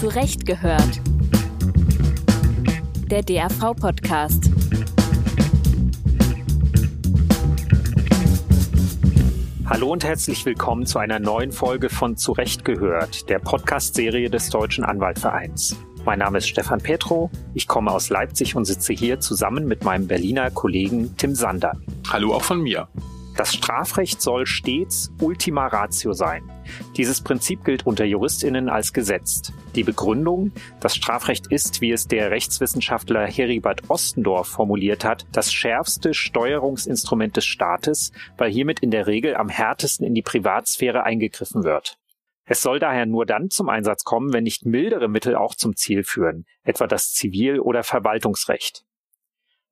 Zurecht 0.00 0.46
gehört. 0.46 1.00
Der 3.10 3.20
DAV-Podcast. 3.20 4.48
Hallo 9.66 9.90
und 9.90 10.04
herzlich 10.04 10.46
willkommen 10.46 10.86
zu 10.86 11.00
einer 11.00 11.18
neuen 11.18 11.50
Folge 11.50 11.88
von 11.88 12.16
Zurecht 12.16 12.64
gehört, 12.64 13.28
der 13.28 13.40
Podcast-Serie 13.40 14.30
des 14.30 14.50
Deutschen 14.50 14.84
Anwaltvereins. 14.84 15.76
Mein 16.04 16.20
Name 16.20 16.38
ist 16.38 16.48
Stefan 16.48 16.78
Petro, 16.78 17.28
ich 17.54 17.66
komme 17.66 17.90
aus 17.90 18.08
Leipzig 18.08 18.54
und 18.54 18.66
sitze 18.66 18.92
hier 18.92 19.18
zusammen 19.18 19.66
mit 19.66 19.82
meinem 19.82 20.06
Berliner 20.06 20.52
Kollegen 20.52 21.16
Tim 21.16 21.34
Sander. 21.34 21.72
Hallo 22.08 22.34
auch 22.34 22.44
von 22.44 22.62
mir. 22.62 22.86
Das 23.36 23.52
Strafrecht 23.52 24.22
soll 24.22 24.46
stets 24.46 25.10
Ultima 25.20 25.66
Ratio 25.66 26.12
sein. 26.12 26.42
Dieses 26.96 27.20
Prinzip 27.20 27.64
gilt 27.64 27.86
unter 27.86 28.04
Juristinnen 28.04 28.68
als 28.68 28.92
gesetzt. 28.92 29.52
Die 29.74 29.84
Begründung, 29.84 30.52
das 30.80 30.96
Strafrecht 30.96 31.46
ist, 31.48 31.80
wie 31.80 31.92
es 31.92 32.08
der 32.08 32.30
Rechtswissenschaftler 32.30 33.26
Heribert 33.26 33.88
Ostendorf 33.88 34.48
formuliert 34.48 35.04
hat, 35.04 35.26
das 35.32 35.52
schärfste 35.52 36.14
Steuerungsinstrument 36.14 37.36
des 37.36 37.44
Staates, 37.44 38.12
weil 38.36 38.50
hiermit 38.50 38.80
in 38.80 38.90
der 38.90 39.06
Regel 39.06 39.36
am 39.36 39.48
härtesten 39.48 40.06
in 40.06 40.14
die 40.14 40.22
Privatsphäre 40.22 41.04
eingegriffen 41.04 41.64
wird. 41.64 41.98
Es 42.50 42.62
soll 42.62 42.78
daher 42.78 43.04
nur 43.04 43.26
dann 43.26 43.50
zum 43.50 43.68
Einsatz 43.68 44.04
kommen, 44.04 44.32
wenn 44.32 44.44
nicht 44.44 44.64
mildere 44.64 45.08
Mittel 45.08 45.36
auch 45.36 45.54
zum 45.54 45.76
Ziel 45.76 46.02
führen, 46.02 46.46
etwa 46.62 46.86
das 46.86 47.12
Zivil- 47.12 47.60
oder 47.60 47.82
Verwaltungsrecht. 47.82 48.86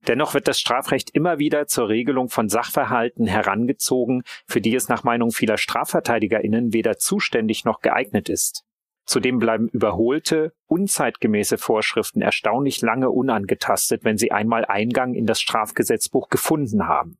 Dennoch 0.07 0.35
wird 0.35 0.47
das 0.47 0.61
Strafrecht 0.61 1.11
immer 1.11 1.39
wieder 1.39 1.67
zur 1.67 1.89
Regelung 1.89 2.29
von 2.29 2.49
Sachverhalten 2.49 3.27
herangezogen, 3.27 4.23
für 4.47 4.61
die 4.61 4.75
es 4.75 4.89
nach 4.89 5.03
Meinung 5.03 5.33
vieler 5.33 5.59
Strafverteidigerinnen 5.59 6.73
weder 6.73 6.99
zuständig 6.99 7.65
noch 7.65 7.81
geeignet 7.81 8.29
ist. 8.29 8.65
Zudem 9.05 9.39
bleiben 9.39 9.69
überholte, 9.69 10.53
unzeitgemäße 10.67 11.59
Vorschriften 11.59 12.23
erstaunlich 12.23 12.83
lange 12.83 13.11
unangetastet, 13.11 14.05
wenn 14.05 14.19
sie 14.19 14.33
einmal 14.33 14.65
Eingang 14.65 15.15
in 15.15 15.27
das 15.27 15.41
Strafgesetzbuch 15.41 16.29
gefunden 16.29 16.89
haben. 16.89 17.19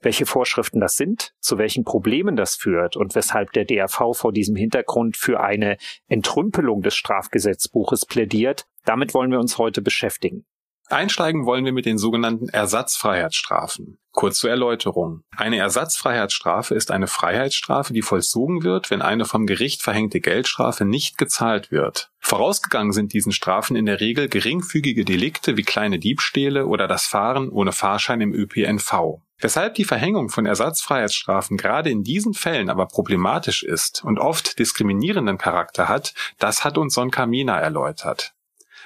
Welche 0.00 0.26
Vorschriften 0.26 0.80
das 0.80 0.94
sind, 0.94 1.34
zu 1.40 1.58
welchen 1.58 1.84
Problemen 1.84 2.36
das 2.36 2.54
führt 2.54 2.96
und 2.96 3.14
weshalb 3.14 3.52
der 3.52 3.64
DRV 3.64 4.12
vor 4.14 4.32
diesem 4.32 4.56
Hintergrund 4.56 5.16
für 5.16 5.40
eine 5.40 5.76
Entrümpelung 6.08 6.82
des 6.82 6.94
Strafgesetzbuches 6.96 8.06
plädiert, 8.06 8.66
damit 8.84 9.14
wollen 9.14 9.30
wir 9.30 9.40
uns 9.40 9.58
heute 9.58 9.82
beschäftigen. 9.82 10.46
Einsteigen 10.88 11.46
wollen 11.46 11.64
wir 11.64 11.72
mit 11.72 11.84
den 11.84 11.98
sogenannten 11.98 12.48
Ersatzfreiheitsstrafen. 12.48 13.98
Kurz 14.12 14.38
zur 14.38 14.50
Erläuterung. 14.50 15.22
Eine 15.36 15.58
Ersatzfreiheitsstrafe 15.58 16.74
ist 16.74 16.90
eine 16.90 17.06
Freiheitsstrafe, 17.06 17.92
die 17.92 18.02
vollzogen 18.02 18.62
wird, 18.62 18.90
wenn 18.90 19.02
eine 19.02 19.24
vom 19.24 19.46
Gericht 19.46 19.82
verhängte 19.82 20.20
Geldstrafe 20.20 20.84
nicht 20.84 21.18
gezahlt 21.18 21.70
wird. 21.70 22.10
Vorausgegangen 22.20 22.92
sind 22.92 23.12
diesen 23.12 23.32
Strafen 23.32 23.76
in 23.76 23.86
der 23.86 24.00
Regel 24.00 24.28
geringfügige 24.28 25.04
Delikte 25.04 25.56
wie 25.56 25.64
kleine 25.64 25.98
Diebstähle 25.98 26.66
oder 26.66 26.88
das 26.88 27.04
Fahren 27.04 27.50
ohne 27.50 27.72
Fahrschein 27.72 28.20
im 28.20 28.32
ÖPNV. 28.32 29.20
Weshalb 29.38 29.74
die 29.74 29.84
Verhängung 29.84 30.30
von 30.30 30.46
Ersatzfreiheitsstrafen 30.46 31.56
gerade 31.58 31.90
in 31.90 32.04
diesen 32.04 32.32
Fällen 32.32 32.70
aber 32.70 32.86
problematisch 32.86 33.64
ist 33.64 34.02
und 34.02 34.18
oft 34.18 34.58
diskriminierenden 34.58 35.36
Charakter 35.36 35.88
hat, 35.88 36.14
das 36.38 36.64
hat 36.64 36.78
uns 36.78 36.94
Sonka 36.94 37.26
Mina 37.26 37.58
erläutert. 37.60 38.35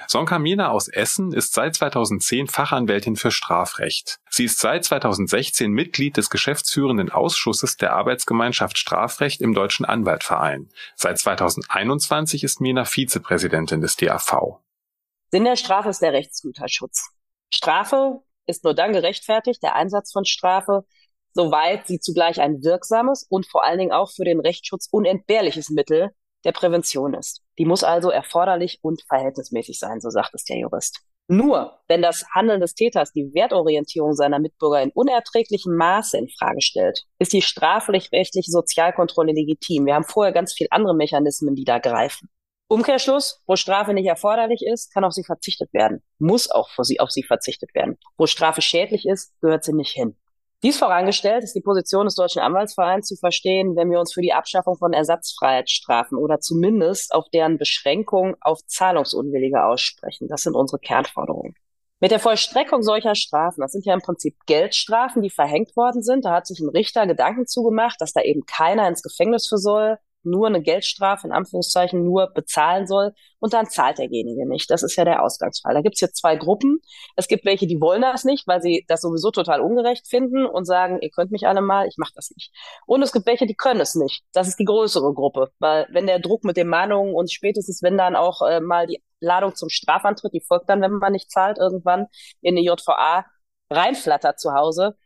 Sonka 0.06 0.38
Mina 0.38 0.70
aus 0.70 0.88
Essen 0.88 1.32
ist 1.32 1.52
seit 1.52 1.74
2010 1.74 2.48
Fachanwältin 2.48 3.16
für 3.16 3.30
Strafrecht. 3.30 4.18
Sie 4.28 4.44
ist 4.44 4.58
seit 4.58 4.84
2016 4.84 5.70
Mitglied 5.70 6.16
des 6.16 6.30
geschäftsführenden 6.30 7.10
Ausschusses 7.10 7.76
der 7.76 7.92
Arbeitsgemeinschaft 7.92 8.78
Strafrecht 8.78 9.40
im 9.40 9.54
Deutschen 9.54 9.84
Anwaltverein. 9.84 10.68
Seit 10.96 11.18
2021 11.18 12.44
ist 12.44 12.60
Mina 12.60 12.84
Vizepräsidentin 12.84 13.80
des 13.80 13.96
DAV. 13.96 14.60
Sinn 15.30 15.44
der 15.44 15.56
Strafe 15.56 15.90
ist 15.90 16.02
der 16.02 16.12
Rechtsgüterschutz. 16.12 17.10
Strafe 17.50 18.20
ist 18.46 18.64
nur 18.64 18.74
dann 18.74 18.92
gerechtfertigt, 18.92 19.62
der 19.62 19.76
Einsatz 19.76 20.12
von 20.12 20.24
Strafe, 20.24 20.84
soweit 21.32 21.86
sie 21.86 22.00
zugleich 22.00 22.40
ein 22.40 22.62
wirksames 22.62 23.26
und 23.28 23.46
vor 23.46 23.64
allen 23.64 23.78
Dingen 23.78 23.92
auch 23.92 24.10
für 24.10 24.24
den 24.24 24.40
Rechtsschutz 24.40 24.88
unentbehrliches 24.90 25.70
Mittel 25.70 26.10
der 26.44 26.52
Prävention 26.52 27.14
ist. 27.14 27.42
Die 27.58 27.64
muss 27.64 27.84
also 27.84 28.10
erforderlich 28.10 28.78
und 28.82 29.02
verhältnismäßig 29.08 29.78
sein, 29.78 30.00
so 30.00 30.10
sagt 30.10 30.34
es 30.34 30.44
der 30.44 30.58
Jurist. 30.58 31.00
Nur 31.28 31.78
wenn 31.86 32.02
das 32.02 32.24
Handeln 32.34 32.60
des 32.60 32.74
Täters 32.74 33.12
die 33.12 33.32
Wertorientierung 33.32 34.14
seiner 34.14 34.40
Mitbürger 34.40 34.82
in 34.82 34.90
unerträglichem 34.90 35.76
Maße 35.76 36.18
in 36.18 36.28
Frage 36.28 36.60
stellt, 36.60 37.04
ist 37.20 37.32
die 37.32 37.42
strafrechtliche 37.42 38.50
Sozialkontrolle 38.50 39.32
legitim. 39.32 39.86
Wir 39.86 39.94
haben 39.94 40.04
vorher 40.04 40.32
ganz 40.32 40.52
viele 40.52 40.72
andere 40.72 40.96
Mechanismen, 40.96 41.54
die 41.54 41.62
da 41.62 41.78
greifen. 41.78 42.28
Umkehrschluss, 42.66 43.42
wo 43.46 43.54
Strafe 43.54 43.94
nicht 43.94 44.06
erforderlich 44.06 44.62
ist, 44.64 44.92
kann 44.92 45.04
auf 45.04 45.12
sie 45.12 45.24
verzichtet 45.24 45.72
werden, 45.72 46.02
muss 46.18 46.50
auch 46.50 46.68
auf 46.98 47.10
sie 47.10 47.22
verzichtet 47.22 47.74
werden. 47.74 47.96
Wo 48.16 48.26
Strafe 48.26 48.60
schädlich 48.60 49.06
ist, 49.06 49.32
gehört 49.40 49.62
sie 49.62 49.72
nicht 49.72 49.92
hin. 49.92 50.16
Dies 50.62 50.78
vorangestellt 50.78 51.42
ist 51.42 51.54
die 51.54 51.62
Position 51.62 52.04
des 52.04 52.16
Deutschen 52.16 52.42
Anwaltsvereins 52.42 53.06
zu 53.06 53.16
verstehen, 53.16 53.76
wenn 53.76 53.90
wir 53.90 53.98
uns 53.98 54.12
für 54.12 54.20
die 54.20 54.34
Abschaffung 54.34 54.76
von 54.76 54.92
Ersatzfreiheitsstrafen 54.92 56.18
oder 56.18 56.40
zumindest 56.40 57.14
auf 57.14 57.30
deren 57.30 57.56
Beschränkung 57.56 58.36
auf 58.42 58.60
Zahlungsunwillige 58.66 59.64
aussprechen. 59.64 60.28
Das 60.28 60.42
sind 60.42 60.54
unsere 60.54 60.78
Kernforderungen. 60.78 61.54
Mit 61.98 62.10
der 62.10 62.20
Vollstreckung 62.20 62.82
solcher 62.82 63.14
Strafen, 63.14 63.62
das 63.62 63.72
sind 63.72 63.86
ja 63.86 63.94
im 63.94 64.00
Prinzip 64.00 64.36
Geldstrafen, 64.44 65.22
die 65.22 65.30
verhängt 65.30 65.74
worden 65.76 66.02
sind, 66.02 66.26
da 66.26 66.32
hat 66.32 66.46
sich 66.46 66.60
ein 66.60 66.68
Richter 66.68 67.06
Gedanken 67.06 67.46
zugemacht, 67.46 67.98
dass 67.98 68.12
da 68.12 68.20
eben 68.20 68.44
keiner 68.44 68.86
ins 68.86 69.02
Gefängnis 69.02 69.48
für 69.48 69.58
soll, 69.58 69.96
nur 70.22 70.46
eine 70.46 70.62
Geldstrafe 70.62 71.26
in 71.26 71.32
Anführungszeichen 71.32 72.04
nur 72.04 72.30
bezahlen 72.32 72.86
soll 72.86 73.12
und 73.38 73.52
dann 73.52 73.66
zahlt 73.66 73.98
derjenige 73.98 74.46
nicht. 74.46 74.70
Das 74.70 74.82
ist 74.82 74.96
ja 74.96 75.04
der 75.04 75.22
Ausgangsfall. 75.22 75.74
Da 75.74 75.80
gibt 75.80 75.94
es 75.96 76.00
jetzt 76.00 76.16
zwei 76.16 76.36
Gruppen. 76.36 76.80
Es 77.16 77.28
gibt 77.28 77.44
welche, 77.44 77.66
die 77.66 77.80
wollen 77.80 78.02
das 78.02 78.24
nicht, 78.24 78.46
weil 78.46 78.60
sie 78.60 78.84
das 78.88 79.00
sowieso 79.00 79.30
total 79.30 79.60
ungerecht 79.60 80.08
finden 80.08 80.46
und 80.46 80.64
sagen, 80.64 80.98
ihr 81.00 81.10
könnt 81.10 81.30
mich 81.30 81.46
alle 81.46 81.62
mal, 81.62 81.86
ich 81.86 81.96
mache 81.96 82.12
das 82.14 82.30
nicht. 82.30 82.52
Und 82.86 83.02
es 83.02 83.12
gibt 83.12 83.26
welche, 83.26 83.46
die 83.46 83.54
können 83.54 83.80
es 83.80 83.94
nicht. 83.94 84.22
Das 84.32 84.48
ist 84.48 84.58
die 84.58 84.64
größere 84.64 85.14
Gruppe, 85.14 85.50
weil 85.58 85.86
wenn 85.90 86.06
der 86.06 86.18
Druck 86.20 86.44
mit 86.44 86.56
den 86.56 86.68
Mahnungen 86.68 87.14
und 87.14 87.32
spätestens 87.32 87.82
wenn 87.82 87.96
dann 87.96 88.16
auch 88.16 88.42
äh, 88.42 88.60
mal 88.60 88.86
die 88.86 89.02
Ladung 89.20 89.54
zum 89.54 89.68
Strafantritt, 89.68 90.32
die 90.32 90.40
folgt 90.40 90.68
dann, 90.68 90.80
wenn 90.80 90.92
man 90.92 91.12
nicht 91.12 91.30
zahlt, 91.30 91.58
irgendwann 91.58 92.06
in 92.40 92.56
die 92.56 92.64
JVA 92.64 93.24
reinflattert 93.70 94.40
zu 94.40 94.52
Hause, 94.52 94.96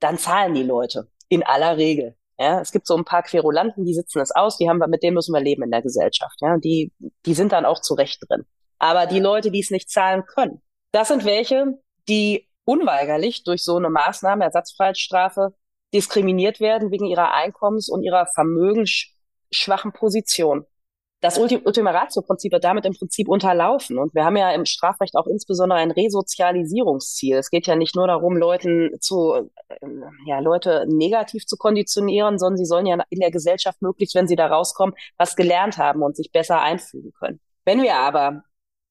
dann 0.00 0.18
zahlen 0.18 0.54
die 0.54 0.62
Leute 0.62 1.08
in 1.28 1.42
aller 1.42 1.76
Regel. 1.76 2.16
Ja, 2.38 2.60
es 2.60 2.72
gibt 2.72 2.86
so 2.86 2.96
ein 2.96 3.04
paar 3.04 3.22
Querulanten, 3.22 3.84
die 3.84 3.94
sitzen 3.94 4.20
es 4.20 4.32
aus, 4.32 4.58
die 4.58 4.68
haben 4.68 4.78
wir, 4.78 4.88
mit 4.88 5.02
denen 5.02 5.14
müssen 5.14 5.32
wir 5.32 5.40
leben 5.40 5.62
in 5.62 5.70
der 5.70 5.82
Gesellschaft. 5.82 6.36
Ja, 6.40 6.58
die, 6.58 6.92
die 7.26 7.34
sind 7.34 7.52
dann 7.52 7.64
auch 7.64 7.80
zurecht 7.80 8.22
drin. 8.28 8.44
Aber 8.78 9.06
die 9.06 9.20
Leute, 9.20 9.50
die 9.50 9.60
es 9.60 9.70
nicht 9.70 9.90
zahlen 9.90 10.24
können, 10.26 10.60
das 10.90 11.08
sind 11.08 11.24
welche, 11.24 11.78
die 12.08 12.48
unweigerlich 12.64 13.44
durch 13.44 13.62
so 13.62 13.76
eine 13.76 13.90
Maßnahme, 13.90 14.44
Ersatzfreiheitsstrafe, 14.44 15.54
diskriminiert 15.92 16.58
werden 16.58 16.90
wegen 16.90 17.06
ihrer 17.06 17.32
Einkommens- 17.34 17.88
und 17.88 18.02
ihrer 18.02 18.26
vermögensschwachen 18.26 19.92
Position 19.92 20.66
das 21.24 21.38
Ultima 21.38 21.90
Ratio-Prinzip 21.90 22.52
wird 22.52 22.64
damit 22.64 22.84
im 22.84 22.92
Prinzip 22.92 23.30
unterlaufen. 23.30 23.96
Und 23.96 24.14
wir 24.14 24.26
haben 24.26 24.36
ja 24.36 24.50
im 24.50 24.66
Strafrecht 24.66 25.16
auch 25.16 25.26
insbesondere 25.26 25.78
ein 25.78 25.90
Resozialisierungsziel. 25.90 27.38
Es 27.38 27.48
geht 27.48 27.66
ja 27.66 27.76
nicht 27.76 27.96
nur 27.96 28.06
darum, 28.06 28.36
Leuten 28.36 28.90
zu, 29.00 29.50
äh, 29.68 29.76
ja, 30.26 30.40
Leute 30.40 30.84
negativ 30.86 31.46
zu 31.46 31.56
konditionieren, 31.56 32.38
sondern 32.38 32.58
sie 32.58 32.66
sollen 32.66 32.84
ja 32.84 33.02
in 33.08 33.20
der 33.20 33.30
Gesellschaft 33.30 33.80
möglichst, 33.80 34.14
wenn 34.14 34.28
sie 34.28 34.36
da 34.36 34.48
rauskommen, 34.48 34.94
was 35.16 35.34
gelernt 35.34 35.78
haben 35.78 36.02
und 36.02 36.14
sich 36.14 36.30
besser 36.30 36.60
einfügen 36.60 37.12
können. 37.18 37.40
Wenn 37.64 37.80
wir 37.80 37.96
aber 37.96 38.44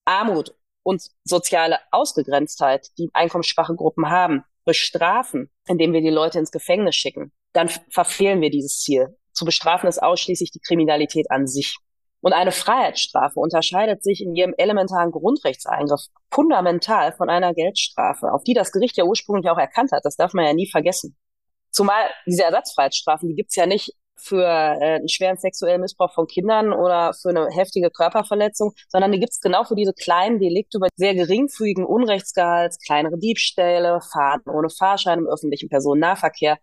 Armut 0.05 0.55
und 0.81 1.03
soziale 1.23 1.77
Ausgegrenztheit, 1.91 2.87
die 2.97 3.11
einkommensschwache 3.13 3.75
Gruppen 3.75 4.09
haben, 4.09 4.43
bestrafen, 4.65 5.51
indem 5.67 5.93
wir 5.93 6.01
die 6.01 6.09
Leute 6.09 6.39
ins 6.39 6.49
Gefängnis 6.49 6.95
schicken, 6.95 7.31
dann 7.51 7.69
verfehlen 7.91 8.41
wir 8.41 8.49
dieses 8.49 8.79
Ziel. 8.79 9.15
Zu 9.33 9.45
bestrafen 9.45 9.87
ist 9.87 10.01
ausschließlich 10.01 10.49
die 10.49 10.61
Kriminalität 10.61 11.29
an 11.29 11.45
sich. 11.45 11.77
Und 12.23 12.31
eine 12.31 12.53
Freiheitsstrafe 12.53 13.37
unterscheidet 13.37 14.01
sich 14.01 14.21
in 14.21 14.33
ihrem 14.33 14.53
elementaren 14.57 15.11
Grundrechtseingriff 15.11 16.05
fundamental 16.31 17.11
von 17.11 17.29
einer 17.29 17.53
Geldstrafe, 17.53 18.31
auf 18.31 18.43
die 18.45 18.53
das 18.53 18.71
Gericht 18.71 18.95
ja 18.95 19.03
ursprünglich 19.03 19.49
auch 19.51 19.57
erkannt 19.57 19.91
hat. 19.91 20.05
Das 20.05 20.15
darf 20.15 20.33
man 20.33 20.45
ja 20.45 20.53
nie 20.53 20.69
vergessen. 20.69 21.17
Zumal 21.69 22.09
diese 22.25 22.43
Ersatzfreiheitsstrafen, 22.43 23.27
die 23.27 23.35
gibt's 23.35 23.57
ja 23.57 23.65
nicht 23.65 23.91
für 24.15 24.41
äh, 24.41 24.95
einen 24.95 25.09
schweren 25.09 25.35
sexuellen 25.37 25.81
Missbrauch 25.81 26.13
von 26.13 26.25
Kindern 26.27 26.71
oder 26.71 27.13
für 27.13 27.27
eine 27.27 27.49
heftige 27.49 27.89
Körperverletzung, 27.89 28.71
sondern 28.87 29.11
die 29.11 29.19
gibt's 29.19 29.41
genau 29.41 29.65
für 29.65 29.75
diese 29.75 29.91
kleinen 29.91 30.39
Delikte 30.39 30.77
über 30.77 30.87
sehr 30.95 31.15
geringfügigen 31.15 31.85
Unrechtsgehalts, 31.85 32.79
kleinere 32.79 33.19
Diebstähle, 33.19 33.99
Fahren 34.13 34.43
ohne 34.45 34.69
Fahrschein 34.69 35.19
im 35.19 35.27
öffentlichen 35.27 35.67
Personennahverkehr. 35.67 36.57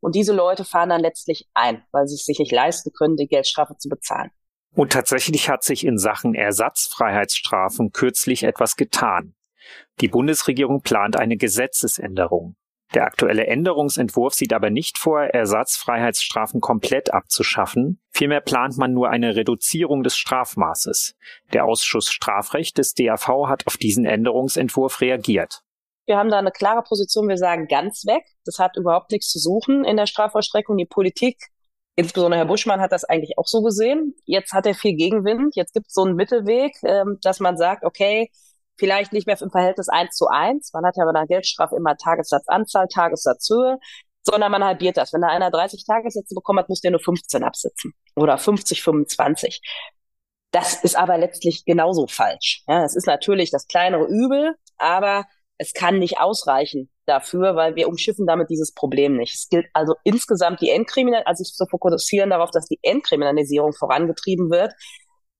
Und 0.00 0.14
diese 0.14 0.32
Leute 0.32 0.64
fahren 0.64 0.88
dann 0.88 1.02
letztlich 1.02 1.50
ein, 1.52 1.84
weil 1.92 2.06
sie 2.08 2.14
es 2.14 2.24
sich 2.24 2.38
nicht 2.38 2.50
leisten 2.50 2.92
können, 2.96 3.16
die 3.16 3.28
Geldstrafe 3.28 3.76
zu 3.76 3.90
bezahlen. 3.90 4.30
Und 4.74 4.92
tatsächlich 4.92 5.48
hat 5.48 5.64
sich 5.64 5.84
in 5.84 5.98
Sachen 5.98 6.34
Ersatzfreiheitsstrafen 6.34 7.92
kürzlich 7.92 8.42
etwas 8.42 8.76
getan. 8.76 9.34
Die 10.00 10.08
Bundesregierung 10.08 10.82
plant 10.82 11.16
eine 11.16 11.36
Gesetzesänderung. 11.36 12.56
Der 12.94 13.04
aktuelle 13.04 13.46
Änderungsentwurf 13.46 14.34
sieht 14.34 14.52
aber 14.52 14.68
nicht 14.68 14.98
vor, 14.98 15.22
Ersatzfreiheitsstrafen 15.22 16.60
komplett 16.60 17.12
abzuschaffen. 17.12 18.00
Vielmehr 18.10 18.40
plant 18.42 18.76
man 18.76 18.92
nur 18.92 19.08
eine 19.08 19.34
Reduzierung 19.34 20.02
des 20.02 20.16
Strafmaßes. 20.16 21.14
Der 21.54 21.64
Ausschuss 21.64 22.10
Strafrecht 22.10 22.76
des 22.76 22.94
DAV 22.94 23.48
hat 23.48 23.66
auf 23.66 23.78
diesen 23.78 24.04
Änderungsentwurf 24.04 25.00
reagiert. 25.00 25.62
Wir 26.04 26.18
haben 26.18 26.30
da 26.30 26.38
eine 26.38 26.50
klare 26.50 26.82
Position. 26.82 27.28
Wir 27.28 27.38
sagen 27.38 27.66
ganz 27.68 28.04
weg. 28.06 28.24
Das 28.44 28.58
hat 28.58 28.76
überhaupt 28.76 29.12
nichts 29.12 29.28
zu 29.28 29.38
suchen 29.38 29.84
in 29.84 29.96
der 29.96 30.06
Strafvollstreckung. 30.06 30.76
Die 30.76 30.84
Politik, 30.84 31.51
insbesondere 31.96 32.38
Herr 32.38 32.46
Buschmann, 32.46 32.80
hat 32.80 32.92
das 32.92 33.04
eigentlich 33.04 33.38
auch 33.38 33.46
so 33.46 33.62
gesehen. 33.62 34.14
Jetzt 34.24 34.52
hat 34.52 34.66
er 34.66 34.74
viel 34.74 34.94
Gegenwind. 34.94 35.56
Jetzt 35.56 35.74
gibt 35.74 35.88
es 35.88 35.94
so 35.94 36.04
einen 36.04 36.16
Mittelweg, 36.16 36.74
ähm, 36.84 37.18
dass 37.22 37.40
man 37.40 37.56
sagt, 37.56 37.84
okay, 37.84 38.30
vielleicht 38.78 39.12
nicht 39.12 39.26
mehr 39.26 39.40
im 39.40 39.50
Verhältnis 39.50 39.88
eins 39.88 40.16
zu 40.16 40.26
eins. 40.28 40.72
Man 40.72 40.84
hat 40.84 40.96
ja 40.96 41.04
bei 41.04 41.10
einer 41.10 41.26
Geldstrafe 41.26 41.76
immer 41.76 41.96
Tagessatzanzahl, 41.96 42.88
Tagessatzhöhe, 42.88 43.78
sondern 44.22 44.52
man 44.52 44.64
halbiert 44.64 44.96
das. 44.96 45.12
Wenn 45.12 45.20
da 45.20 45.28
einer 45.28 45.50
30 45.50 45.84
Tagessätze 45.84 46.34
bekommen 46.34 46.60
hat, 46.60 46.68
muss 46.68 46.80
der 46.80 46.90
nur 46.92 47.00
15 47.00 47.44
absitzen 47.44 47.92
oder 48.16 48.38
50, 48.38 48.82
25. 48.82 49.60
Das 50.50 50.74
ist 50.82 50.96
aber 50.96 51.16
letztlich 51.18 51.64
genauso 51.64 52.06
falsch. 52.06 52.62
Ja, 52.66 52.84
es 52.84 52.94
ist 52.94 53.06
natürlich 53.06 53.50
das 53.50 53.66
kleinere 53.66 54.06
Übel, 54.06 54.54
aber 54.76 55.24
es 55.62 55.72
kann 55.72 56.00
nicht 56.00 56.18
ausreichen 56.18 56.90
dafür, 57.06 57.54
weil 57.54 57.76
wir 57.76 57.88
umschiffen 57.88 58.26
damit 58.26 58.50
dieses 58.50 58.74
Problem 58.74 59.16
nicht. 59.16 59.34
Es 59.34 59.48
gilt 59.48 59.66
also 59.74 59.94
insgesamt 60.02 60.60
die 60.60 60.70
Entkriminalisierung, 60.70 61.26
also 61.26 61.44
sich 61.44 61.54
zu 61.54 61.66
fokussieren 61.70 62.30
darauf, 62.30 62.50
dass 62.50 62.66
die 62.66 62.80
Entkriminalisierung 62.82 63.72
vorangetrieben 63.72 64.50
wird 64.50 64.72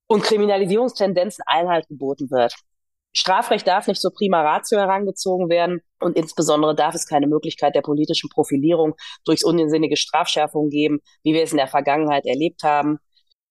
und 0.07 0.23
Kriminalisierungstendenzen 0.23 1.43
Einhalt 1.45 1.87
geboten 1.89 2.31
wird. 2.31 2.55
Strafrecht 3.11 3.67
darf 3.67 3.87
nicht 3.87 4.01
zur 4.01 4.13
Prima 4.13 4.41
Ratio 4.41 4.79
herangezogen 4.79 5.49
werden 5.49 5.81
und 5.99 6.15
insbesondere 6.17 6.73
darf 6.73 6.95
es 6.95 7.05
keine 7.05 7.27
Möglichkeit 7.27 7.75
der 7.75 7.81
politischen 7.81 8.29
Profilierung 8.29 8.95
durchs 9.25 9.43
unsinnige 9.43 9.97
Strafschärfung 9.97 10.69
geben, 10.69 10.99
wie 11.23 11.33
wir 11.33 11.43
es 11.43 11.51
in 11.51 11.57
der 11.57 11.67
Vergangenheit 11.67 12.25
erlebt 12.25 12.63
haben. 12.63 12.99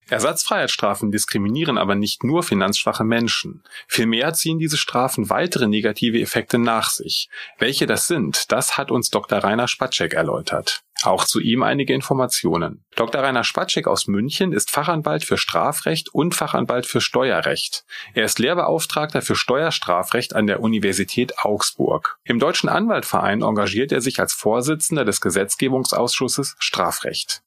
Ersatzfreiheitsstrafen 0.09 1.11
diskriminieren 1.11 1.79
aber 1.79 1.95
nicht 1.95 2.25
nur 2.25 2.43
finanzschwache 2.43 3.05
Menschen. 3.05 3.63
Vielmehr 3.89 4.33
ziehen 4.35 4.59
diese 4.59 4.77
Strafen 4.77 5.31
weitere 5.31 5.67
negative 5.67 6.21
Effekte 6.21 6.59
nach 6.59 6.91
sich. 6.91 7.29
Welche 7.59 7.87
das 7.87 8.07
sind, 8.07 8.53
das 8.53 8.77
hat 8.77 8.91
uns 8.91 9.11
Dr. 9.11 9.39
Rainer 9.39 9.69
Spatschek 9.69 10.15
erläutert. 10.15 10.83
Auch 11.05 11.25
zu 11.25 11.41
ihm 11.41 11.63
einige 11.63 11.95
Informationen. 11.95 12.85
Dr. 12.95 13.23
Rainer 13.23 13.43
Spatschek 13.43 13.89
aus 13.89 14.07
München 14.07 14.53
ist 14.53 14.71
Fachanwalt 14.71 15.25
für 15.25 15.37
Strafrecht 15.37 16.15
und 16.15 16.35
Fachanwalt 16.35 16.87
für 16.87 17.01
Steuerrecht. 17.01 17.85
Er 18.15 18.25
ist 18.25 18.39
Lehrbeauftragter 18.39 19.21
für 19.21 19.35
Steuerstrafrecht 19.35 20.37
an 20.37 20.47
der 20.47 20.61
Universität 20.61 21.39
Augsburg. 21.39 22.19
Im 22.25 22.39
Deutschen 22.39 22.69
Anwaltverein 22.69 23.43
engagiert 23.43 23.91
er 23.91 24.01
sich 24.01 24.21
als 24.21 24.33
Vorsitzender 24.33 25.05
des 25.05 25.21
Gesetzgebungsausschusses 25.21 26.55
Strafrecht. 26.61 27.43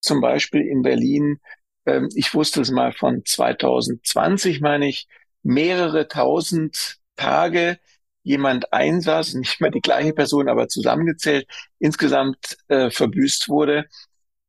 Zum 0.00 0.20
Beispiel 0.20 0.62
in 0.62 0.82
Berlin 0.82 1.40
ähm, 1.88 2.08
ich 2.14 2.34
wusste 2.34 2.60
es 2.60 2.70
mal 2.70 2.92
von 2.92 3.24
2020, 3.24 4.60
meine 4.60 4.88
ich, 4.88 5.08
mehrere 5.42 6.08
tausend 6.08 6.98
Tage 7.16 7.78
jemand 8.22 8.72
einsaß, 8.72 9.34
nicht 9.34 9.60
mehr 9.60 9.70
die 9.70 9.80
gleiche 9.80 10.12
Person, 10.12 10.48
aber 10.48 10.68
zusammengezählt, 10.68 11.46
insgesamt 11.78 12.58
äh, 12.68 12.90
verbüßt 12.90 13.48
wurde, 13.48 13.86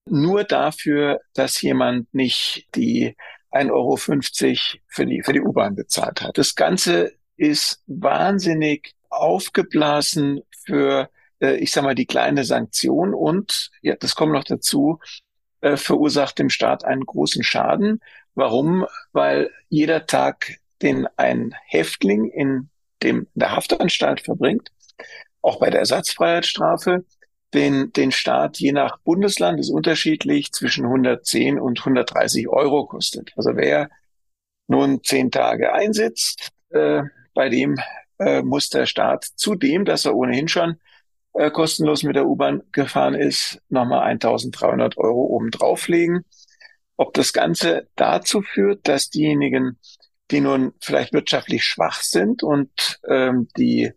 nur 0.05 0.43
dafür, 0.43 1.21
dass 1.33 1.61
jemand 1.61 2.13
nicht 2.13 2.67
die 2.75 3.15
1,50 3.51 3.71
Euro 3.71 3.95
für 3.95 5.05
die, 5.05 5.21
für 5.23 5.33
die 5.33 5.41
U-Bahn 5.41 5.75
bezahlt 5.75 6.21
hat. 6.21 6.37
Das 6.37 6.55
Ganze 6.55 7.13
ist 7.37 7.81
wahnsinnig 7.87 8.95
aufgeblasen 9.09 10.41
für, 10.65 11.09
äh, 11.41 11.55
ich 11.55 11.71
sag 11.71 11.83
mal, 11.83 11.95
die 11.95 12.05
kleine 12.05 12.43
Sanktion 12.43 13.13
und, 13.13 13.71
ja, 13.81 13.95
das 13.95 14.15
kommt 14.15 14.33
noch 14.33 14.43
dazu, 14.43 14.99
äh, 15.61 15.77
verursacht 15.77 16.39
dem 16.39 16.49
Staat 16.49 16.85
einen 16.85 17.05
großen 17.05 17.43
Schaden. 17.43 18.01
Warum? 18.35 18.85
Weil 19.11 19.51
jeder 19.69 20.05
Tag, 20.05 20.57
den 20.81 21.07
ein 21.17 21.55
Häftling 21.65 22.29
in 22.29 22.69
dem 23.03 23.27
in 23.33 23.39
der 23.39 23.55
Haftanstalt 23.55 24.21
verbringt, 24.21 24.71
auch 25.41 25.59
bei 25.59 25.69
der 25.69 25.79
Ersatzfreiheitsstrafe, 25.79 27.05
den, 27.53 27.91
den 27.93 28.11
Staat 28.11 28.59
je 28.59 28.71
nach 28.71 28.99
Bundesland 28.99 29.59
ist 29.59 29.69
unterschiedlich 29.69 30.51
zwischen 30.51 30.85
110 30.85 31.59
und 31.59 31.79
130 31.79 32.47
Euro 32.47 32.85
kostet. 32.85 33.31
Also 33.35 33.55
wer 33.55 33.89
nun 34.67 35.03
zehn 35.03 35.31
Tage 35.31 35.73
einsitzt, 35.73 36.51
äh, 36.69 37.03
bei 37.33 37.49
dem 37.49 37.77
äh, 38.19 38.43
muss 38.43 38.69
der 38.69 38.85
Staat 38.85 39.25
zudem, 39.35 39.85
dass 39.85 40.05
er 40.05 40.15
ohnehin 40.15 40.47
schon 40.47 40.79
äh, 41.33 41.51
kostenlos 41.51 42.03
mit 42.03 42.15
der 42.15 42.27
U-Bahn 42.27 42.63
gefahren 42.71 43.15
ist, 43.15 43.61
nochmal 43.69 44.03
1300 44.03 44.97
Euro 44.97 45.23
oben 45.25 45.51
drauflegen. 45.51 46.25
Ob 46.97 47.13
das 47.13 47.33
Ganze 47.33 47.87
dazu 47.95 48.41
führt, 48.41 48.87
dass 48.87 49.09
diejenigen, 49.09 49.77
die 50.31 50.41
nun 50.41 50.73
vielleicht 50.81 51.13
wirtschaftlich 51.13 51.63
schwach 51.63 52.01
sind 52.01 52.43
und 52.43 52.99
ähm, 53.07 53.47
die 53.57 53.91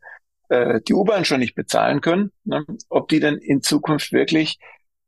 äh, 0.49 0.81
die 0.83 0.95
U-Bahn 0.95 1.25
schon 1.25 1.41
nicht 1.41 1.55
bezahlen 1.55 2.01
können, 2.01 2.31
ne, 2.45 2.65
ob 2.89 3.09
die 3.09 3.21
dann 3.21 3.39
in 3.39 3.63
Zukunft 3.63 4.13
wirklich 4.13 4.59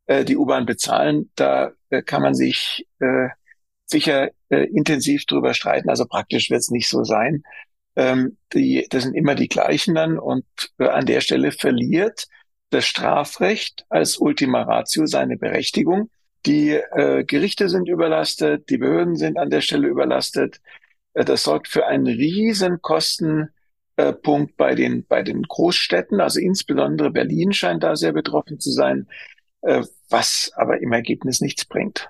äh, 0.06 0.24
die 0.24 0.36
U-Bahn 0.36 0.66
bezahlen, 0.66 1.30
da 1.34 1.72
äh, 1.90 2.02
kann 2.02 2.22
man 2.22 2.34
sich 2.34 2.86
äh, 2.98 3.28
sicher 3.86 4.30
äh, 4.48 4.64
intensiv 4.64 5.26
drüber 5.26 5.54
streiten. 5.54 5.90
Also 5.90 6.06
praktisch 6.06 6.50
wird 6.50 6.60
es 6.60 6.70
nicht 6.70 6.88
so 6.88 7.04
sein 7.04 7.44
ähm, 7.96 8.36
die, 8.52 8.86
das 8.90 9.04
sind 9.04 9.14
immer 9.14 9.34
die 9.34 9.48
gleichen 9.48 9.94
dann 9.94 10.18
und 10.18 10.44
äh, 10.78 10.88
an 10.88 11.06
der 11.06 11.20
Stelle 11.20 11.52
verliert 11.52 12.26
das 12.70 12.86
Strafrecht 12.86 13.84
als 13.88 14.18
Ultima 14.18 14.62
Ratio 14.62 15.06
seine 15.06 15.36
Berechtigung. 15.36 16.10
Die 16.46 16.70
äh, 16.70 17.24
Gerichte 17.24 17.68
sind 17.68 17.88
überlastet, 17.88 18.68
die 18.68 18.78
Behörden 18.78 19.16
sind 19.16 19.38
an 19.38 19.50
der 19.50 19.60
Stelle 19.60 19.88
überlastet. 19.88 20.60
Äh, 21.14 21.24
das 21.24 21.44
sorgt 21.44 21.68
für 21.68 21.86
einen 21.86 22.06
riesen 22.06 22.82
Kostenpunkt 22.82 24.56
bei 24.56 24.74
den, 24.74 25.06
bei 25.06 25.22
den 25.22 25.42
Großstädten, 25.42 26.20
also 26.20 26.40
insbesondere 26.40 27.10
Berlin 27.10 27.52
scheint 27.52 27.82
da 27.82 27.96
sehr 27.96 28.12
betroffen 28.12 28.58
zu 28.58 28.70
sein, 28.70 29.08
äh, 29.62 29.82
was 30.10 30.50
aber 30.56 30.82
im 30.82 30.92
Ergebnis 30.92 31.40
nichts 31.40 31.64
bringt. 31.64 32.08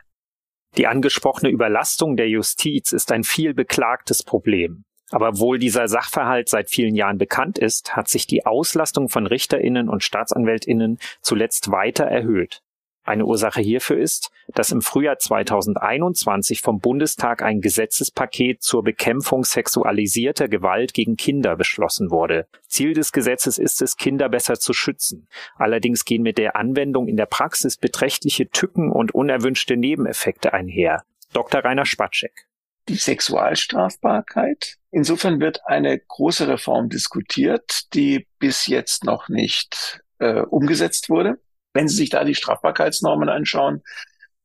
Die 0.76 0.88
angesprochene 0.88 1.52
Überlastung 1.52 2.16
der 2.16 2.28
Justiz 2.28 2.92
ist 2.92 3.12
ein 3.12 3.22
viel 3.22 3.54
beklagtes 3.54 4.24
Problem. 4.24 4.84
Aber 5.10 5.28
obwohl 5.28 5.58
dieser 5.58 5.86
Sachverhalt 5.88 6.48
seit 6.48 6.70
vielen 6.70 6.94
Jahren 6.94 7.18
bekannt 7.18 7.58
ist, 7.58 7.94
hat 7.94 8.08
sich 8.08 8.26
die 8.26 8.46
Auslastung 8.46 9.08
von 9.08 9.26
Richterinnen 9.26 9.88
und 9.88 10.02
Staatsanwältinnen 10.02 10.98
zuletzt 11.20 11.70
weiter 11.70 12.04
erhöht. 12.04 12.62
Eine 13.06 13.26
Ursache 13.26 13.60
hierfür 13.60 13.98
ist, 13.98 14.30
dass 14.48 14.72
im 14.72 14.80
Frühjahr 14.80 15.18
2021 15.18 16.62
vom 16.62 16.80
Bundestag 16.80 17.42
ein 17.42 17.60
Gesetzespaket 17.60 18.62
zur 18.62 18.82
Bekämpfung 18.82 19.44
sexualisierter 19.44 20.48
Gewalt 20.48 20.94
gegen 20.94 21.16
Kinder 21.16 21.54
beschlossen 21.54 22.10
wurde. 22.10 22.46
Ziel 22.66 22.94
des 22.94 23.12
Gesetzes 23.12 23.58
ist 23.58 23.82
es, 23.82 23.98
Kinder 23.98 24.30
besser 24.30 24.58
zu 24.58 24.72
schützen. 24.72 25.28
Allerdings 25.56 26.06
gehen 26.06 26.22
mit 26.22 26.38
der 26.38 26.56
Anwendung 26.56 27.06
in 27.06 27.18
der 27.18 27.26
Praxis 27.26 27.76
beträchtliche 27.76 28.48
Tücken 28.48 28.90
und 28.90 29.14
unerwünschte 29.14 29.76
Nebeneffekte 29.76 30.54
einher. 30.54 31.04
Dr. 31.34 31.62
Rainer 31.62 31.84
Spatschek 31.84 32.46
die 32.88 32.96
Sexualstrafbarkeit. 32.96 34.76
Insofern 34.90 35.40
wird 35.40 35.66
eine 35.66 35.98
große 35.98 36.46
Reform 36.48 36.88
diskutiert, 36.88 37.92
die 37.94 38.26
bis 38.38 38.66
jetzt 38.66 39.04
noch 39.04 39.28
nicht 39.28 40.02
äh, 40.18 40.40
umgesetzt 40.40 41.08
wurde. 41.10 41.40
Wenn 41.72 41.88
Sie 41.88 41.96
sich 41.96 42.10
da 42.10 42.24
die 42.24 42.34
Strafbarkeitsnormen 42.34 43.28
anschauen, 43.28 43.82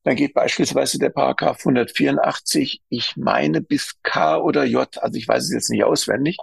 dann 0.04 0.16
geht 0.16 0.34
beispielsweise 0.34 0.98
der 0.98 1.10
Paragraph 1.10 1.60
184, 1.60 2.82
ich 2.90 3.18
meine 3.18 3.62
bis 3.62 4.02
K 4.02 4.38
oder 4.38 4.64
J, 4.64 4.98
also 4.98 5.18
ich 5.18 5.28
weiß 5.28 5.44
es 5.44 5.54
jetzt 5.54 5.70
nicht 5.70 5.84
auswendig, 5.84 6.38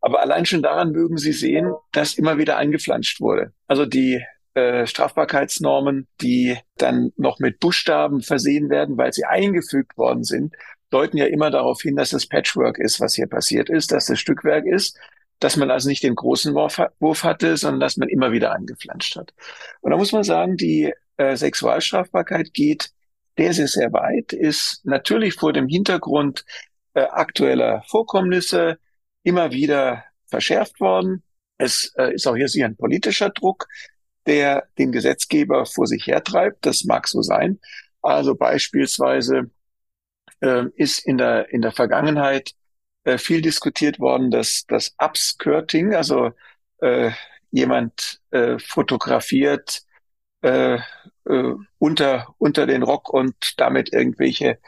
aber 0.00 0.20
allein 0.20 0.46
schon 0.46 0.62
daran 0.62 0.92
mögen 0.92 1.18
Sie 1.18 1.32
sehen, 1.32 1.74
dass 1.90 2.14
immer 2.14 2.38
wieder 2.38 2.56
eingeflanscht 2.56 3.20
wurde. 3.20 3.52
Also 3.66 3.86
die 3.86 4.24
äh, 4.54 4.86
Strafbarkeitsnormen, 4.86 6.08
die 6.20 6.58
dann 6.76 7.12
noch 7.16 7.38
mit 7.38 7.58
Buchstaben 7.58 8.20
versehen 8.20 8.68
werden, 8.68 8.98
weil 8.98 9.12
sie 9.12 9.24
eingefügt 9.24 9.96
worden 9.96 10.24
sind, 10.24 10.54
deuten 10.92 11.16
ja 11.16 11.26
immer 11.26 11.50
darauf 11.50 11.80
hin, 11.82 11.96
dass 11.96 12.10
das 12.10 12.26
Patchwork 12.26 12.78
ist, 12.78 13.00
was 13.00 13.14
hier 13.14 13.26
passiert 13.26 13.70
ist, 13.70 13.92
dass 13.92 14.06
das 14.06 14.18
Stückwerk 14.18 14.66
ist, 14.66 14.98
dass 15.40 15.56
man 15.56 15.70
also 15.70 15.88
nicht 15.88 16.02
den 16.02 16.14
großen 16.14 16.54
Wurf, 16.54 17.24
hatte, 17.24 17.56
sondern 17.56 17.80
dass 17.80 17.96
man 17.96 18.08
immer 18.08 18.32
wieder 18.32 18.52
angeflanscht 18.52 19.16
hat. 19.16 19.34
Und 19.80 19.90
da 19.90 19.96
muss 19.96 20.12
man 20.12 20.22
sagen, 20.22 20.56
die 20.56 20.92
äh, 21.16 21.36
Sexualstrafbarkeit 21.36 22.54
geht 22.54 22.90
sehr, 23.36 23.52
sehr, 23.52 23.68
sehr 23.68 23.92
weit, 23.92 24.32
ist 24.32 24.80
natürlich 24.84 25.34
vor 25.34 25.52
dem 25.52 25.68
Hintergrund 25.68 26.44
äh, 26.94 27.00
aktueller 27.02 27.82
Vorkommnisse 27.88 28.78
immer 29.22 29.52
wieder 29.52 30.04
verschärft 30.26 30.80
worden. 30.80 31.22
Es 31.58 31.92
äh, 31.96 32.14
ist 32.14 32.26
auch 32.26 32.36
hier 32.36 32.48
sicher 32.48 32.66
ein 32.66 32.76
politischer 32.76 33.30
Druck, 33.30 33.66
der 34.26 34.68
den 34.78 34.92
Gesetzgeber 34.92 35.66
vor 35.66 35.86
sich 35.86 36.06
hertreibt. 36.06 36.66
Das 36.66 36.84
mag 36.84 37.08
so 37.08 37.22
sein. 37.22 37.58
Also 38.02 38.34
beispielsweise 38.34 39.50
äh, 40.42 40.64
ist 40.76 40.98
in 41.06 41.18
der, 41.18 41.50
in 41.50 41.62
der 41.62 41.72
Vergangenheit 41.72 42.52
äh, 43.04 43.18
viel 43.18 43.40
diskutiert 43.40 43.98
worden, 44.00 44.30
dass 44.30 44.64
das 44.66 44.94
Upskirting, 44.98 45.94
also 45.94 46.32
äh, 46.80 47.10
jemand 47.50 48.20
äh, 48.30 48.58
fotografiert 48.58 49.82
äh, 50.42 50.78
äh, 51.26 51.54
unter, 51.78 52.34
unter 52.38 52.66
den 52.66 52.82
Rock 52.82 53.08
und 53.12 53.34
damit 53.56 53.92
irgendwelche 53.92 54.58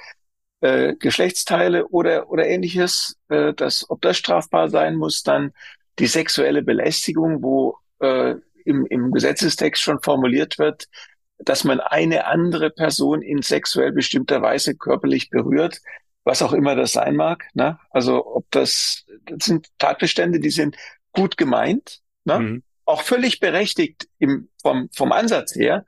äh, 0.61 0.95
Geschlechtsteile 0.95 1.89
oder, 1.89 2.31
oder 2.31 2.47
ähnliches, 2.47 3.17
äh, 3.29 3.53
das, 3.55 3.89
ob 3.91 4.01
das 4.03 4.17
strafbar 4.17 4.71
sein 4.71 4.97
muss, 4.97 5.23
dann 5.23 5.53
die 5.99 6.07
sexuelle 6.07 6.63
Belästigung, 6.63 7.43
wo 7.43 7.79
äh, 8.01 8.35
im, 8.65 8.87
im 8.87 9.13
Gesetzestext 9.13 9.83
schon 9.83 10.01
formuliert 10.03 10.59
wird, 10.59 10.89
dass 11.45 11.65
man 11.65 11.81
eine 11.81 12.27
andere 12.27 12.71
Person 12.71 13.23
in 13.23 13.43
sexuell 13.43 13.93
bestimmter 13.93 14.43
Weise 14.43 14.75
körperlich 14.75 15.31
berührt, 15.31 15.81
was 16.25 16.43
auch 16.43 16.53
immer 16.53 16.75
das 16.75 16.93
sein 16.93 17.17
mag. 17.17 17.45
Ne? 17.55 17.79
Also 17.91 18.27
ob 18.27 18.51
das, 18.51 19.05
das 19.27 19.45
sind 19.47 19.69
Tatbestände, 19.79 20.41
die 20.41 20.51
sind 20.51 20.77
gut 21.13 21.37
gemeint, 21.37 22.01
ne? 22.25 22.39
Mhm. 22.39 22.63
auch 22.87 23.03
völlig 23.03 23.41
berechtigt 23.41 24.09
im, 24.19 24.49
vom, 24.61 24.89
vom 24.95 25.13
Ansatz 25.13 25.55
her, 25.55 25.85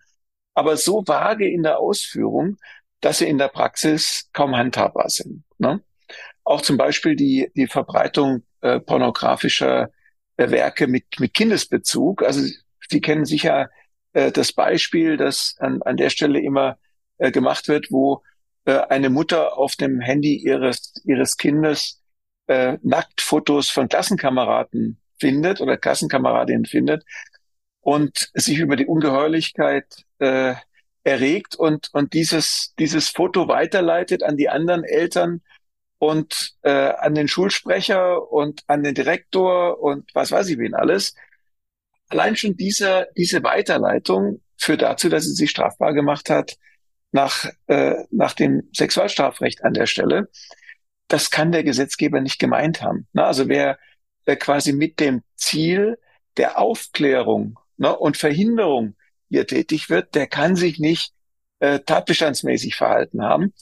aber 0.55 0.77
so 0.77 1.07
vage 1.07 1.49
in 1.49 1.63
der 1.63 1.79
Ausführung, 1.79 2.59
dass 3.01 3.19
sie 3.19 3.29
in 3.29 3.39
der 3.39 3.49
Praxis 3.49 4.31
kaum 4.33 4.57
handhabbar 4.57 5.11
sind. 5.11 5.45
Ne? 5.59 5.83
Auch 6.45 6.63
zum 6.63 6.77
Beispiel 6.77 7.17
die, 7.17 7.51
die 7.55 7.67
Verbreitung 7.67 8.45
äh, 8.61 8.81
pornografischer 8.81 9.91
äh, 10.37 10.51
Werke 10.51 10.87
mit, 10.87 11.05
mit 11.19 11.35
Kindesbezug. 11.35 12.23
Also 12.23 12.49
Sie 12.89 13.01
kennen 13.01 13.25
sicher 13.25 13.69
äh, 14.17 14.33
das 14.33 14.53
Beispiel, 14.53 15.17
das 15.19 15.57
an, 15.59 15.83
an 15.83 15.99
der 15.99 16.11
Stelle 16.11 16.41
immer 16.41 16.79
äh, 17.19 17.31
gemacht 17.31 17.69
wird, 17.69 17.93
wo 17.93 18.23
äh, 18.65 18.79
eine 18.89 19.11
Mutter 19.11 19.59
auf 19.59 19.77
dem 19.77 20.01
Handy 20.01 20.37
ihres, 20.37 20.95
ihres 21.05 21.37
Kindes 21.37 22.03
äh, 22.47 22.79
Nacktfotos 22.83 23.69
von 23.69 23.89
Klassenkameraden 23.89 24.99
findet 25.21 25.61
oder 25.61 25.77
Klassenkameradinnen 25.77 26.65
findet 26.65 27.05
und 27.81 28.31
sich 28.33 28.59
über 28.59 28.77
die 28.77 28.87
Ungeheuerlichkeit 28.87 30.05
äh, 30.19 30.55
erregt 31.05 31.55
und, 31.55 31.91
und 31.93 32.15
dieses, 32.15 32.75
dieses 32.79 33.11
Foto 33.11 33.49
weiterleitet 33.49 34.23
an 34.23 34.39
die 34.39 34.49
anderen 34.49 34.85
Eltern 34.85 35.43
und 35.99 36.55
äh, 36.63 36.71
an 36.71 37.15
den 37.15 37.29
Schulsprecher 37.29 38.33
und 38.33 38.63
an 38.67 38.83
den 38.83 38.95
Direktor 38.95 39.79
und 39.79 40.11
was 40.15 40.33
weiß 40.33 40.49
ich 40.49 40.59
wen 40.59 40.75
alles. 40.75 41.15
Allein 42.09 42.37
schon 42.37 42.57
diese, 42.57 43.09
diese 43.17 43.43
Weiterleitung 43.43 44.43
führt 44.57 44.83
dazu, 44.83 45.09
dass 45.09 45.25
sie 45.25 45.35
sich 45.35 45.51
strafbar 45.51 45.93
gemacht 45.93 46.31
hat 46.31 46.57
nach, 47.13 47.47
äh, 47.67 48.05
nach 48.11 48.33
dem 48.35 48.69
Sexualstrafrecht 48.75 49.65
an 49.65 49.75
der 49.75 49.87
Stelle. 49.87 50.29
Das 51.09 51.31
kann 51.31 51.53
der 51.53 51.65
Gesetzgeber 51.65 52.21
nicht 52.21 52.39
gemeint 52.39 52.83
haben. 52.83 53.07
Na, 53.13 53.27
also 53.27 53.49
wer, 53.49 53.79
wer 54.25 54.37
quasi 54.37 54.73
mit 54.73 55.01
dem 55.01 55.23
Ziel 55.37 55.99
der 56.37 56.59
Aufklärung 56.59 57.59
ne, 57.77 57.97
und 57.97 58.17
Verhinderung 58.17 58.97
hier 59.29 59.47
tätig 59.47 59.91
wird, 59.91 60.15
der 60.15 60.27
kann 60.27 60.57
sich 60.57 60.79
nicht 60.79 61.13
äh, 61.59 61.81
tatbestandsmäßig 61.81 62.77
verhalten 62.77 63.23
haben, 63.23 63.55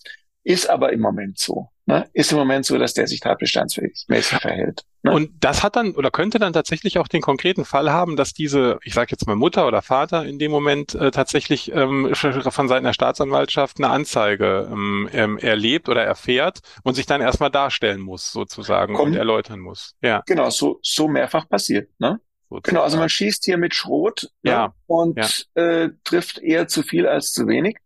ist 0.43 0.69
aber 0.69 0.93
im 0.93 1.01
Moment 1.01 1.39
so. 1.39 1.71
Ne? 1.87 2.09
Ist 2.15 2.33
im 2.33 2.39
Moment 2.39 2.65
so, 2.65 2.79
dass 2.79 2.95
der 2.95 3.07
sich 3.07 3.21
tatbestandsmäßig 3.21 4.39
verhält. 4.39 4.85
Ne? 5.03 5.13
Und 5.13 5.33
das 5.41 5.63
hat 5.63 5.77
dann 5.77 5.93
oder 5.95 6.11
könnte 6.11 6.39
dann 6.39 6.55
tatsächlich 6.55 6.99
auch 6.99 7.09
den 7.09 7.21
konkreten 7.21 7.67
Fall 7.67 7.93
haben, 7.93 8.17
dass 8.17 8.33
diese, 8.33 8.79
ich 8.85 8.95
sage 8.95 9.09
jetzt 9.11 9.27
mal 9.27 9.37
Mutter 9.37 9.67
oder 9.67 9.83
Vater 9.83 10.25
in 10.25 10.39
dem 10.39 10.51
Moment 10.51 10.95
äh, 10.95 11.11
tatsächlich 11.11 11.71
ähm, 11.73 12.15
von 12.15 12.69
Seiten 12.69 12.85
der 12.85 12.95
Staatsanwaltschaft 12.95 13.79
eine 13.79 13.91
Anzeige 13.91 14.67
ähm, 14.73 15.11
ähm, 15.13 15.37
erlebt 15.37 15.91
oder 15.91 16.03
erfährt 16.03 16.61
und 16.85 16.95
sich 16.95 17.05
dann 17.05 17.21
erstmal 17.21 17.51
darstellen 17.51 18.01
muss, 18.01 18.33
sozusagen, 18.33 18.95
Kommt, 18.95 19.13
und 19.13 19.17
erläutern 19.19 19.61
muss. 19.61 19.95
Ja. 20.01 20.23
Genau, 20.25 20.49
so, 20.49 20.79
so 20.83 21.07
mehrfach 21.07 21.47
passiert. 21.49 21.91
Ne? 21.99 22.19
Genau, 22.63 22.83
also 22.83 22.97
man 22.97 23.09
schießt 23.09 23.45
hier 23.45 23.59
mit 23.59 23.75
Schrot 23.75 24.31
ne, 24.43 24.51
ja, 24.51 24.75
und 24.87 25.19
ja. 25.19 25.63
Äh, 25.63 25.91
trifft 26.05 26.39
eher 26.39 26.69
zu 26.69 26.83
viel 26.83 27.07
als 27.07 27.33
zu 27.33 27.47
wenig. 27.47 27.77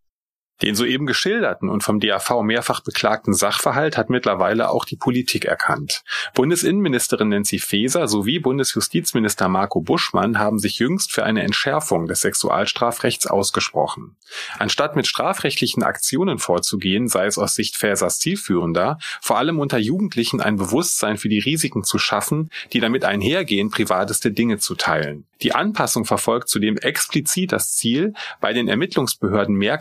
Den 0.61 0.75
soeben 0.75 1.05
geschilderten 1.05 1.69
und 1.69 1.83
vom 1.83 1.99
DAV 1.99 2.41
mehrfach 2.41 2.81
beklagten 2.81 3.33
Sachverhalt 3.33 3.97
hat 3.97 4.09
mittlerweile 4.09 4.69
auch 4.69 4.83
die 4.83 4.97
Politik 4.97 5.45
erkannt. 5.45 6.03
Bundesinnenministerin 6.33 7.29
Nancy 7.29 7.59
Faeser 7.59 8.07
sowie 8.07 8.39
Bundesjustizminister 8.39 9.47
Marco 9.47 9.79
Buschmann 9.79 10.37
haben 10.37 10.59
sich 10.59 10.79
jüngst 10.79 11.13
für 11.13 11.23
eine 11.23 11.43
Entschärfung 11.43 12.07
des 12.07 12.21
Sexualstrafrechts 12.21 13.27
ausgesprochen. 13.27 14.17
Anstatt 14.57 14.95
mit 14.97 15.07
strafrechtlichen 15.07 15.83
Aktionen 15.83 16.39
vorzugehen, 16.39 17.07
sei 17.07 17.25
es 17.25 17.37
aus 17.37 17.55
Sicht 17.55 17.77
Faesers 17.77 18.19
zielführender, 18.19 18.97
vor 19.21 19.37
allem 19.37 19.59
unter 19.59 19.77
Jugendlichen 19.77 20.41
ein 20.41 20.57
Bewusstsein 20.57 21.17
für 21.17 21.29
die 21.29 21.39
Risiken 21.39 21.83
zu 21.83 21.97
schaffen, 21.99 22.49
die 22.73 22.81
damit 22.81 23.05
einhergehen, 23.05 23.71
privateste 23.71 24.31
Dinge 24.31 24.57
zu 24.57 24.75
teilen. 24.75 25.25
Die 25.41 25.55
Anpassung 25.55 26.03
verfolgt 26.03 26.49
zudem 26.49 26.77
explizit 26.77 27.53
das 27.53 27.75
Ziel, 27.75 28.13
bei 28.41 28.51
den 28.51 28.67
Ermittlungsbehörden 28.67 29.55
mehr 29.55 29.77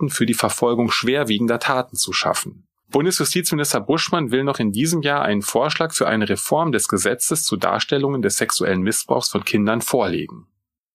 Kapazitäten 0.00 0.08
für 0.08 0.26
die 0.26 0.34
Verfolgung 0.34 0.90
schwerwiegender 0.90 1.58
Taten 1.58 1.96
zu 1.96 2.12
schaffen. 2.12 2.66
Bundesjustizminister 2.88 3.80
Buschmann 3.80 4.32
will 4.32 4.42
noch 4.42 4.58
in 4.58 4.72
diesem 4.72 5.02
Jahr 5.02 5.22
einen 5.22 5.42
Vorschlag 5.42 5.92
für 5.92 6.08
eine 6.08 6.28
Reform 6.28 6.72
des 6.72 6.88
Gesetzes 6.88 7.44
zu 7.44 7.56
Darstellungen 7.56 8.20
des 8.20 8.36
sexuellen 8.38 8.82
Missbrauchs 8.82 9.28
von 9.28 9.44
Kindern 9.44 9.80
vorlegen. 9.80 10.46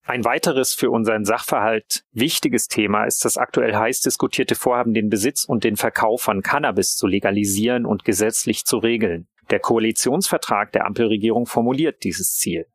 Ein 0.03 0.25
weiteres 0.25 0.73
für 0.73 0.91
unseren 0.91 1.25
Sachverhalt 1.25 2.03
wichtiges 2.11 2.67
Thema 2.67 3.05
ist 3.05 3.23
das 3.25 3.37
aktuell 3.37 3.75
heiß 3.75 4.01
diskutierte 4.01 4.55
Vorhaben, 4.55 4.93
den 4.93 5.09
Besitz 5.09 5.45
und 5.45 5.63
den 5.63 5.77
Verkauf 5.77 6.21
von 6.21 6.41
Cannabis 6.41 6.95
zu 6.95 7.07
legalisieren 7.07 7.85
und 7.85 8.03
gesetzlich 8.03 8.65
zu 8.65 8.77
regeln. 8.77 9.27
Der 9.49 9.59
Koalitionsvertrag 9.59 10.73
der 10.73 10.85
Ampelregierung 10.85 11.45
formuliert 11.47 12.03
dieses 12.03 12.35
Ziel. 12.35 12.65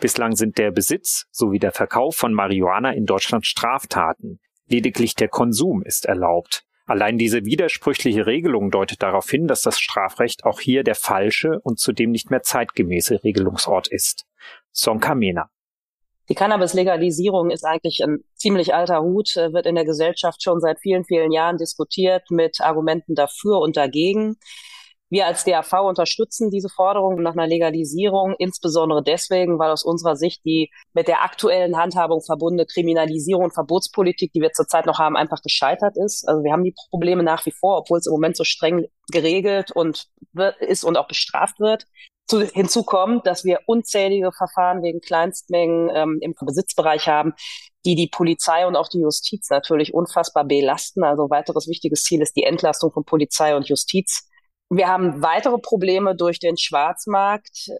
Bislang 0.00 0.36
sind 0.36 0.58
der 0.58 0.70
Besitz 0.70 1.26
sowie 1.30 1.58
der 1.58 1.72
Verkauf 1.72 2.16
von 2.16 2.34
Marihuana 2.34 2.92
in 2.92 3.06
Deutschland 3.06 3.46
Straftaten. 3.46 4.40
Lediglich 4.68 5.14
der 5.14 5.28
Konsum 5.28 5.82
ist 5.82 6.06
erlaubt. 6.06 6.64
Allein 6.86 7.18
diese 7.18 7.44
widersprüchliche 7.44 8.26
Regelung 8.26 8.70
deutet 8.70 9.02
darauf 9.02 9.28
hin, 9.28 9.46
dass 9.46 9.62
das 9.62 9.78
Strafrecht 9.78 10.44
auch 10.44 10.60
hier 10.60 10.84
der 10.84 10.94
falsche 10.94 11.60
und 11.60 11.78
zudem 11.78 12.10
nicht 12.10 12.30
mehr 12.30 12.42
zeitgemäße 12.42 13.24
Regelungsort 13.24 13.88
ist. 13.88 14.24
Sonka 14.72 15.14
Mena. 15.14 15.50
Die 16.30 16.34
Cannabis-Legalisierung 16.34 17.50
ist 17.50 17.64
eigentlich 17.64 18.02
ein 18.04 18.18
ziemlich 18.34 18.74
alter 18.74 19.02
Hut, 19.02 19.36
äh, 19.36 19.52
wird 19.52 19.66
in 19.66 19.74
der 19.74 19.86
Gesellschaft 19.86 20.42
schon 20.42 20.60
seit 20.60 20.78
vielen, 20.80 21.04
vielen 21.04 21.32
Jahren 21.32 21.56
diskutiert 21.56 22.30
mit 22.30 22.60
Argumenten 22.60 23.14
dafür 23.14 23.60
und 23.60 23.76
dagegen. 23.78 24.36
Wir 25.10 25.26
als 25.26 25.44
DAV 25.44 25.72
unterstützen 25.86 26.50
diese 26.50 26.68
Forderung 26.68 27.22
nach 27.22 27.32
einer 27.32 27.46
Legalisierung, 27.46 28.34
insbesondere 28.38 29.02
deswegen, 29.02 29.58
weil 29.58 29.70
aus 29.70 29.84
unserer 29.84 30.16
Sicht 30.16 30.44
die 30.44 30.70
mit 30.92 31.08
der 31.08 31.22
aktuellen 31.22 31.76
Handhabung 31.76 32.20
verbundene 32.20 32.66
Kriminalisierung 32.66 33.44
und 33.44 33.54
Verbotspolitik, 33.54 34.32
die 34.32 34.42
wir 34.42 34.52
zurzeit 34.52 34.86
noch 34.86 34.98
haben, 34.98 35.16
einfach 35.16 35.40
gescheitert 35.40 35.96
ist. 35.96 36.28
Also 36.28 36.44
wir 36.44 36.52
haben 36.52 36.64
die 36.64 36.74
Probleme 36.90 37.22
nach 37.22 37.46
wie 37.46 37.52
vor, 37.52 37.78
obwohl 37.78 37.98
es 37.98 38.06
im 38.06 38.12
Moment 38.12 38.36
so 38.36 38.44
streng 38.44 38.86
geregelt 39.10 39.70
und 39.72 40.08
ist 40.60 40.84
und 40.84 40.98
auch 40.98 41.08
bestraft 41.08 41.58
wird. 41.58 41.86
Zu, 42.26 42.42
hinzu 42.42 42.82
kommt, 42.82 43.26
dass 43.26 43.44
wir 43.44 43.60
unzählige 43.64 44.32
Verfahren 44.32 44.82
wegen 44.82 45.00
Kleinstmengen 45.00 45.90
ähm, 45.94 46.18
im 46.20 46.34
Besitzbereich 46.38 47.08
haben, 47.08 47.32
die 47.86 47.94
die 47.94 48.08
Polizei 48.08 48.66
und 48.66 48.76
auch 48.76 48.88
die 48.88 49.00
Justiz 49.00 49.48
natürlich 49.48 49.94
unfassbar 49.94 50.44
belasten. 50.44 51.04
Also 51.04 51.30
weiteres 51.30 51.68
wichtiges 51.68 52.02
Ziel 52.02 52.20
ist 52.20 52.36
die 52.36 52.44
Entlastung 52.44 52.92
von 52.92 53.04
Polizei 53.04 53.56
und 53.56 53.66
Justiz. 53.66 54.28
Wir 54.70 54.88
haben 54.88 55.22
weitere 55.22 55.58
Probleme 55.58 56.14
durch 56.14 56.40
den 56.40 56.58
Schwarzmarkt. 56.58 57.70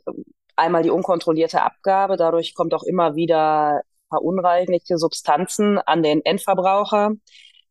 Einmal 0.56 0.82
die 0.82 0.90
unkontrollierte 0.90 1.62
Abgabe. 1.62 2.16
Dadurch 2.16 2.54
kommt 2.54 2.72
auch 2.74 2.82
immer 2.82 3.14
wieder 3.14 3.82
verunreinigte 4.08 4.96
Substanzen 4.96 5.78
an 5.78 6.02
den 6.02 6.22
Endverbraucher. 6.24 7.12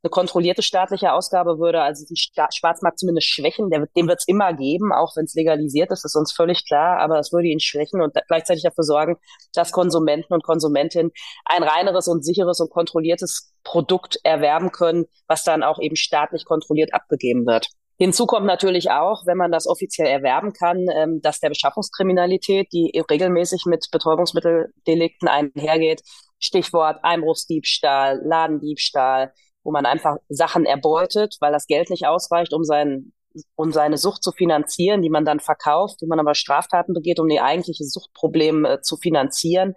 Eine 0.03 0.11
kontrollierte 0.11 0.61
staatliche 0.61 1.11
Ausgabe 1.11 1.57
würde 1.57 1.81
also 1.81 2.05
den 2.05 2.15
Schwarzmarkt 2.15 2.99
zumindest 2.99 3.27
schwächen. 3.27 3.71
Der, 3.71 3.87
den 3.95 4.07
wird 4.07 4.19
es 4.19 4.27
immer 4.27 4.53
geben, 4.53 4.93
auch 4.93 5.15
wenn 5.17 5.25
es 5.25 5.33
legalisiert 5.33 5.91
ist, 5.91 6.05
ist 6.05 6.15
uns 6.15 6.31
völlig 6.31 6.67
klar. 6.67 6.99
Aber 6.99 7.17
es 7.17 7.33
würde 7.33 7.47
ihn 7.47 7.59
schwächen 7.59 8.01
und 8.01 8.13
gleichzeitig 8.27 8.63
dafür 8.63 8.83
sorgen, 8.83 9.17
dass 9.53 9.71
Konsumenten 9.71 10.33
und 10.33 10.43
Konsumentinnen 10.43 11.11
ein 11.45 11.63
reineres 11.63 12.07
und 12.07 12.23
sicheres 12.23 12.59
und 12.59 12.69
kontrolliertes 12.69 13.51
Produkt 13.63 14.19
erwerben 14.23 14.71
können, 14.71 15.05
was 15.27 15.43
dann 15.43 15.63
auch 15.63 15.79
eben 15.79 15.95
staatlich 15.95 16.45
kontrolliert 16.45 16.93
abgegeben 16.93 17.47
wird. 17.47 17.67
Hinzu 17.97 18.27
kommt 18.27 18.45
natürlich 18.45 18.91
auch, 18.91 19.25
wenn 19.25 19.37
man 19.37 19.51
das 19.51 19.67
offiziell 19.67 20.07
erwerben 20.07 20.53
kann, 20.53 20.85
ähm, 20.93 21.19
dass 21.21 21.39
der 21.39 21.49
Beschaffungskriminalität, 21.49 22.71
die 22.71 22.91
regelmäßig 23.09 23.63
mit 23.65 23.87
Betäubungsmitteldelikten 23.91 25.27
einhergeht, 25.27 26.01
Stichwort 26.39 26.99
Einbruchsdiebstahl, 27.03 28.21
Ladendiebstahl, 28.23 29.33
wo 29.63 29.71
man 29.71 29.85
einfach 29.85 30.17
Sachen 30.29 30.65
erbeutet, 30.65 31.37
weil 31.39 31.51
das 31.51 31.65
Geld 31.65 31.89
nicht 31.89 32.05
ausreicht, 32.05 32.53
um 32.53 32.63
sein 32.63 33.13
um 33.55 33.71
seine 33.71 33.97
Sucht 33.97 34.23
zu 34.23 34.31
finanzieren, 34.31 35.01
die 35.01 35.09
man 35.09 35.25
dann 35.25 35.39
verkauft, 35.39 36.01
die 36.01 36.07
man 36.07 36.19
aber 36.19 36.33
Straftaten 36.33 36.93
begeht, 36.93 37.19
um 37.19 37.27
die 37.27 37.39
eigentliche 37.39 37.83
Suchtproblem 37.83 38.65
äh, 38.65 38.81
zu 38.81 38.97
finanzieren. 38.97 39.75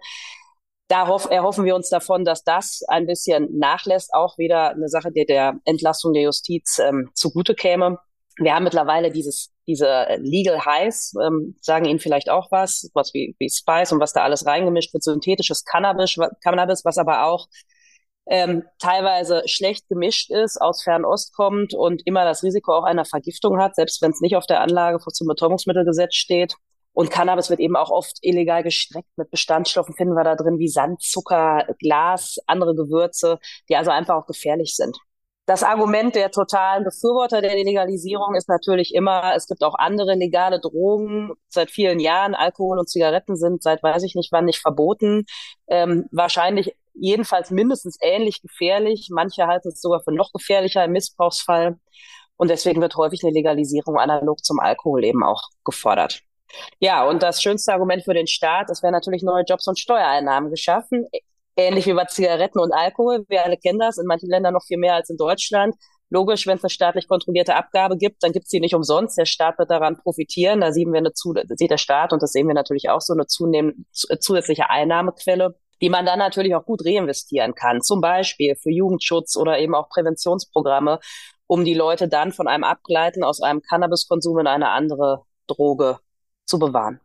Da 0.87 1.03
erhoffen 1.03 1.63
wir 1.63 1.75
uns 1.75 1.89
davon, 1.89 2.25
dass 2.25 2.43
das 2.43 2.81
ein 2.87 3.05
bisschen 3.05 3.47
nachlässt, 3.57 4.13
auch 4.13 4.37
wieder 4.37 4.71
eine 4.71 4.89
Sache, 4.89 5.11
die 5.11 5.25
der 5.25 5.59
Entlastung 5.63 6.11
der 6.13 6.23
Justiz 6.23 6.79
ähm, 6.79 7.11
zugute 7.13 7.55
käme. 7.55 7.97
Wir 8.41 8.55
haben 8.55 8.63
mittlerweile 8.63 9.11
dieses, 9.11 9.51
diese 9.67 10.07
Legal 10.17 10.65
Highs, 10.65 11.13
ähm, 11.23 11.55
sagen 11.61 11.85
Ihnen 11.85 11.99
vielleicht 11.99 12.29
auch 12.29 12.51
was, 12.51 12.89
was 12.93 13.13
wie, 13.13 13.35
wie 13.37 13.49
Spice 13.49 13.91
und 13.91 13.99
was 13.99 14.13
da 14.13 14.23
alles 14.23 14.45
reingemischt 14.45 14.93
wird, 14.93 15.03
synthetisches 15.03 15.63
Cannabis, 15.63 16.15
Cannabis, 16.43 16.83
was 16.83 16.97
aber 16.97 17.25
auch 17.25 17.47
ähm, 18.27 18.63
teilweise 18.79 19.43
schlecht 19.45 19.87
gemischt 19.89 20.31
ist, 20.31 20.59
aus 20.59 20.83
Fernost 20.83 21.35
kommt 21.35 21.73
und 21.73 22.01
immer 22.05 22.23
das 22.23 22.43
Risiko 22.43 22.73
auch 22.73 22.83
einer 22.83 23.05
Vergiftung 23.05 23.59
hat, 23.59 23.75
selbst 23.75 24.01
wenn 24.01 24.11
es 24.11 24.21
nicht 24.21 24.35
auf 24.35 24.47
der 24.47 24.61
Anlage 24.61 24.99
zum 24.99 25.27
Betäubungsmittelgesetz 25.27 26.15
steht. 26.15 26.55
Und 26.93 27.09
Cannabis 27.09 27.49
wird 27.49 27.59
eben 27.59 27.75
auch 27.75 27.89
oft 27.89 28.17
illegal 28.21 28.63
gestreckt. 28.63 29.07
Mit 29.15 29.31
Bestandstoffen 29.31 29.95
finden 29.95 30.13
wir 30.13 30.23
da 30.23 30.35
drin 30.35 30.59
wie 30.59 30.67
Sand, 30.67 31.01
Zucker, 31.01 31.65
Glas, 31.79 32.37
andere 32.47 32.75
Gewürze, 32.75 33.39
die 33.69 33.75
also 33.75 33.91
einfach 33.91 34.15
auch 34.15 34.27
gefährlich 34.27 34.75
sind. 34.75 34.97
Das 35.51 35.63
Argument 35.63 36.15
der 36.15 36.31
totalen 36.31 36.85
Befürworter 36.85 37.41
der 37.41 37.53
Legalisierung 37.55 38.35
ist 38.35 38.47
natürlich 38.47 38.95
immer, 38.95 39.33
es 39.35 39.47
gibt 39.47 39.65
auch 39.65 39.75
andere 39.77 40.15
legale 40.15 40.61
Drogen. 40.61 41.33
Seit 41.49 41.69
vielen 41.69 41.99
Jahren 41.99 42.35
Alkohol 42.35 42.79
und 42.79 42.89
Zigaretten 42.89 43.35
sind 43.35 43.61
seit 43.61 43.83
weiß 43.83 44.03
ich 44.03 44.15
nicht 44.15 44.31
wann 44.31 44.45
nicht 44.45 44.61
verboten. 44.61 45.25
Ähm, 45.67 46.07
wahrscheinlich 46.13 46.73
jedenfalls 46.93 47.51
mindestens 47.51 47.97
ähnlich 47.99 48.41
gefährlich. 48.41 49.09
Manche 49.11 49.45
halten 49.45 49.67
es 49.67 49.81
sogar 49.81 50.01
für 50.01 50.13
noch 50.13 50.31
gefährlicher 50.31 50.85
im 50.85 50.93
Missbrauchsfall. 50.93 51.75
Und 52.37 52.49
deswegen 52.49 52.79
wird 52.79 52.95
häufig 52.95 53.21
eine 53.21 53.33
Legalisierung 53.33 53.97
analog 53.97 54.45
zum 54.45 54.61
Alkohol 54.61 55.03
eben 55.03 55.21
auch 55.21 55.49
gefordert. 55.65 56.21
Ja, 56.79 57.05
und 57.05 57.23
das 57.23 57.41
schönste 57.41 57.73
Argument 57.73 58.05
für 58.05 58.13
den 58.13 58.27
Staat, 58.27 58.69
es 58.69 58.83
wäre 58.83 58.93
natürlich 58.93 59.21
neue 59.21 59.43
Jobs 59.43 59.67
und 59.67 59.77
Steuereinnahmen 59.77 60.49
geschaffen. 60.49 61.09
Ähnlich 61.55 61.85
wie 61.85 61.93
bei 61.93 62.05
Zigaretten 62.05 62.59
und 62.59 62.73
Alkohol. 62.73 63.25
Wir 63.27 63.43
alle 63.45 63.57
kennen 63.57 63.79
das, 63.79 63.97
in 63.97 64.05
manchen 64.05 64.29
Ländern 64.29 64.53
noch 64.53 64.63
viel 64.63 64.77
mehr 64.77 64.95
als 64.95 65.09
in 65.09 65.17
Deutschland. 65.17 65.75
Logisch, 66.09 66.45
wenn 66.45 66.57
es 66.57 66.63
eine 66.63 66.69
staatlich 66.69 67.07
kontrollierte 67.07 67.55
Abgabe 67.55 67.97
gibt, 67.97 68.23
dann 68.23 68.33
gibt 68.33 68.45
es 68.45 68.49
die 68.49 68.59
nicht 68.59 68.75
umsonst. 68.75 69.17
Der 69.17 69.25
Staat 69.25 69.57
wird 69.59 69.71
daran 69.71 69.97
profitieren. 69.97 70.61
Da 70.61 70.73
sehen 70.73 70.91
wir 70.91 70.99
eine 70.99 71.13
zu, 71.13 71.33
sieht 71.55 71.71
der 71.71 71.77
Staat 71.77 72.11
und 72.11 72.21
das 72.21 72.31
sehen 72.31 72.47
wir 72.47 72.53
natürlich 72.53 72.89
auch 72.89 73.01
so 73.01 73.13
eine 73.13 73.27
zunehmend 73.27 73.85
zusätzliche 73.91 74.69
Einnahmequelle 74.69 75.55
die 75.81 75.89
man 75.89 76.05
dann 76.05 76.19
natürlich 76.19 76.55
auch 76.55 76.65
gut 76.65 76.85
reinvestieren 76.85 77.55
kann. 77.55 77.81
Zum 77.81 78.01
Beispiel 78.01 78.55
für 78.55 78.69
Jugendschutz 78.69 79.35
oder 79.35 79.59
eben 79.59 79.75
auch 79.75 79.89
Präventionsprogramme, 79.89 80.99
um 81.47 81.65
die 81.65 81.73
Leute 81.73 82.07
dann 82.07 82.31
von 82.31 82.47
einem 82.47 82.63
Abgleiten 82.63 83.23
aus 83.23 83.41
einem 83.41 83.61
Cannabiskonsum 83.61 84.39
in 84.39 84.47
eine 84.47 84.69
andere 84.69 85.23
Droge 85.47 85.99
zu 86.45 86.59
bewahren. 86.59 87.01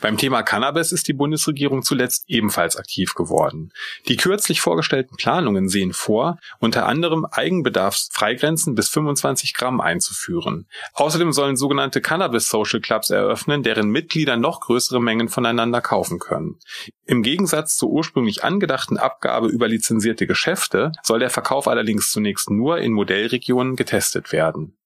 Beim 0.00 0.16
Thema 0.16 0.42
Cannabis 0.42 0.92
ist 0.92 1.08
die 1.08 1.12
Bundesregierung 1.12 1.82
zuletzt 1.82 2.24
ebenfalls 2.26 2.76
aktiv 2.76 3.14
geworden. 3.14 3.72
Die 4.08 4.16
kürzlich 4.16 4.60
vorgestellten 4.60 5.16
Planungen 5.16 5.68
sehen 5.68 5.92
vor, 5.92 6.38
unter 6.58 6.86
anderem 6.86 7.26
Eigenbedarfsfreigrenzen 7.30 8.74
bis 8.74 8.88
25 8.88 9.54
Gramm 9.54 9.80
einzuführen. 9.80 10.66
Außerdem 10.94 11.32
sollen 11.32 11.56
sogenannte 11.56 12.00
Cannabis-Social 12.00 12.80
Clubs 12.80 13.10
eröffnen, 13.10 13.62
deren 13.62 13.90
Mitglieder 13.90 14.36
noch 14.36 14.60
größere 14.60 15.00
Mengen 15.00 15.28
voneinander 15.28 15.80
kaufen 15.80 16.18
können. 16.18 16.58
Im 17.04 17.22
Gegensatz 17.22 17.76
zur 17.76 17.90
ursprünglich 17.90 18.42
angedachten 18.42 18.96
Abgabe 18.96 19.48
über 19.48 19.68
lizenzierte 19.68 20.26
Geschäfte 20.26 20.92
soll 21.02 21.18
der 21.18 21.30
Verkauf 21.30 21.68
allerdings 21.68 22.10
zunächst 22.10 22.50
nur 22.50 22.78
in 22.78 22.92
Modellregionen 22.92 23.76
getestet 23.76 24.32
werden. 24.32 24.76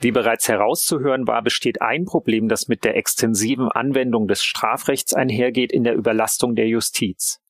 Wie 0.00 0.12
bereits 0.12 0.48
herauszuhören 0.48 1.26
war, 1.26 1.42
besteht 1.42 1.82
ein 1.82 2.04
Problem, 2.04 2.48
das 2.48 2.68
mit 2.68 2.84
der 2.84 2.96
extensiven 2.96 3.68
Anwendung 3.68 4.28
des 4.28 4.44
Strafrechts 4.44 5.12
einhergeht 5.12 5.72
in 5.72 5.82
der 5.82 5.96
Überlastung 5.96 6.54
der 6.54 6.68
Justiz. 6.68 7.40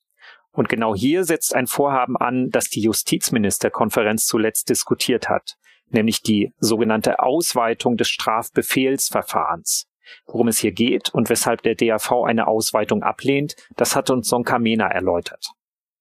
Und 0.50 0.70
genau 0.70 0.94
hier 0.94 1.24
setzt 1.24 1.54
ein 1.54 1.66
Vorhaben 1.66 2.16
an, 2.16 2.48
das 2.50 2.70
die 2.70 2.80
Justizministerkonferenz 2.80 4.26
zuletzt 4.26 4.70
diskutiert 4.70 5.28
hat, 5.28 5.56
nämlich 5.90 6.22
die 6.22 6.52
sogenannte 6.58 7.20
Ausweitung 7.20 7.96
des 7.96 8.08
Strafbefehlsverfahrens. 8.08 9.86
Worum 10.26 10.48
es 10.48 10.58
hier 10.58 10.72
geht 10.72 11.10
und 11.10 11.28
weshalb 11.28 11.60
der 11.62 11.74
DAV 11.74 12.24
eine 12.24 12.48
Ausweitung 12.48 13.02
ablehnt, 13.02 13.56
das 13.76 13.94
hat 13.94 14.08
uns 14.08 14.28
Sonka 14.28 14.58
Mena 14.58 14.88
erläutert. 14.88 15.52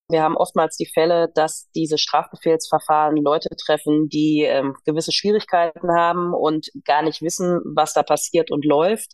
Wir 0.10 0.24
haben 0.24 0.38
oftmals 0.38 0.78
die 0.78 0.86
Fälle, 0.86 1.30
dass 1.34 1.70
diese 1.76 1.98
Strafbefehlsverfahren 1.98 3.18
Leute 3.18 3.50
treffen, 3.58 4.08
die 4.08 4.44
ähm, 4.44 4.76
gewisse 4.86 5.12
Schwierigkeiten 5.12 5.92
haben 5.92 6.34
und 6.34 6.70
gar 6.86 7.02
nicht 7.02 7.22
wissen, 7.22 7.60
was 7.66 7.94
da 7.94 8.04
passiert 8.04 8.50
und 8.50 8.64
läuft. 8.64 9.12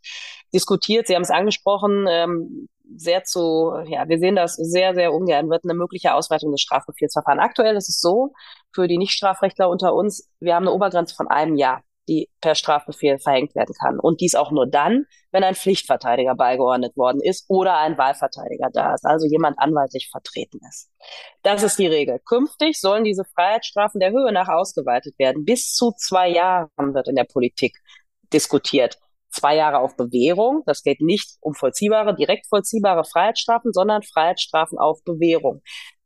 Diskutiert, 0.54 1.08
Sie 1.08 1.16
haben 1.16 1.24
es 1.24 1.32
angesprochen, 1.32 2.06
ähm, 2.08 2.70
sehr 2.96 3.24
zu, 3.24 3.74
ja, 3.88 4.08
wir 4.08 4.20
sehen 4.20 4.36
das 4.36 4.56
sehr, 4.56 4.94
sehr 4.94 5.14
ungern, 5.14 5.50
wird 5.50 5.64
eine 5.64 5.74
mögliche 5.74 6.14
Ausweitung 6.14 6.52
des 6.52 6.62
Strafbefehlsverfahrens. 6.62 7.42
Aktuell 7.42 7.76
ist 7.76 7.90
es 7.90 8.00
so, 8.00 8.34
für 8.72 8.88
die 8.88 9.00
Nichtstrafrechtler 9.00 9.70
unter 9.70 9.96
uns, 9.96 10.30
wir 10.40 10.54
haben 10.54 10.68
eine 10.68 10.76
Obergrenze 10.76 11.16
von 11.16 11.28
einem 11.28 11.56
Jahr 11.56 11.82
die 12.08 12.30
per 12.42 12.56
Strafbefehl 12.56 13.18
verhängt 13.18 13.56
werden 13.56 13.74
kann. 13.80 14.00
Und 14.00 14.22
dies 14.22 14.36
auch 14.36 14.52
nur 14.52 14.68
dann, 14.68 15.06
wenn 15.32 15.44
ein 15.44 15.56
Pflichtverteidiger 15.56 16.36
beigeordnet 16.36 16.96
worden 16.98 17.22
ist 17.22 17.46
oder 17.48 17.78
ein 17.78 17.98
Wahlverteidiger 17.98 18.70
da 18.72 18.94
ist, 18.94 19.06
also 19.06 19.28
jemand 19.28 19.58
anwaltlich 19.60 20.10
vertreten 20.12 20.60
ist. 20.68 20.90
Das 21.44 21.64
ist 21.64 21.80
die 21.80 21.88
Regel. 21.88 22.20
Künftig 22.20 22.80
sollen 22.80 23.04
diese 23.04 23.24
Freiheitsstrafen 23.26 24.00
der 24.00 24.12
Höhe 24.12 24.32
nach 24.32 24.50
ausgeweitet 24.50 25.18
werden. 25.18 25.46
Bis 25.46 25.74
zu 25.74 25.92
zwei 25.98 26.30
Jahren 26.30 26.70
wird 26.94 27.08
in 27.08 27.16
der 27.16 27.26
Politik 27.26 27.78
diskutiert. 28.32 28.98
Zwei 29.30 29.56
Jahre 29.56 29.80
auf 29.80 29.96
Bewährung. 29.96 30.64
Das 30.66 30.84
geht 30.84 31.02
nicht 31.02 31.38
um 31.40 31.56
vollziehbare, 31.56 32.16
direkt 32.16 32.48
vollziehbare 32.48 33.04
Freiheitsstrafen, 33.04 33.74
sondern 33.74 34.04
Freiheitsstrafen 34.04 34.78
auf 34.78 35.04
Bewährung. 35.04 35.62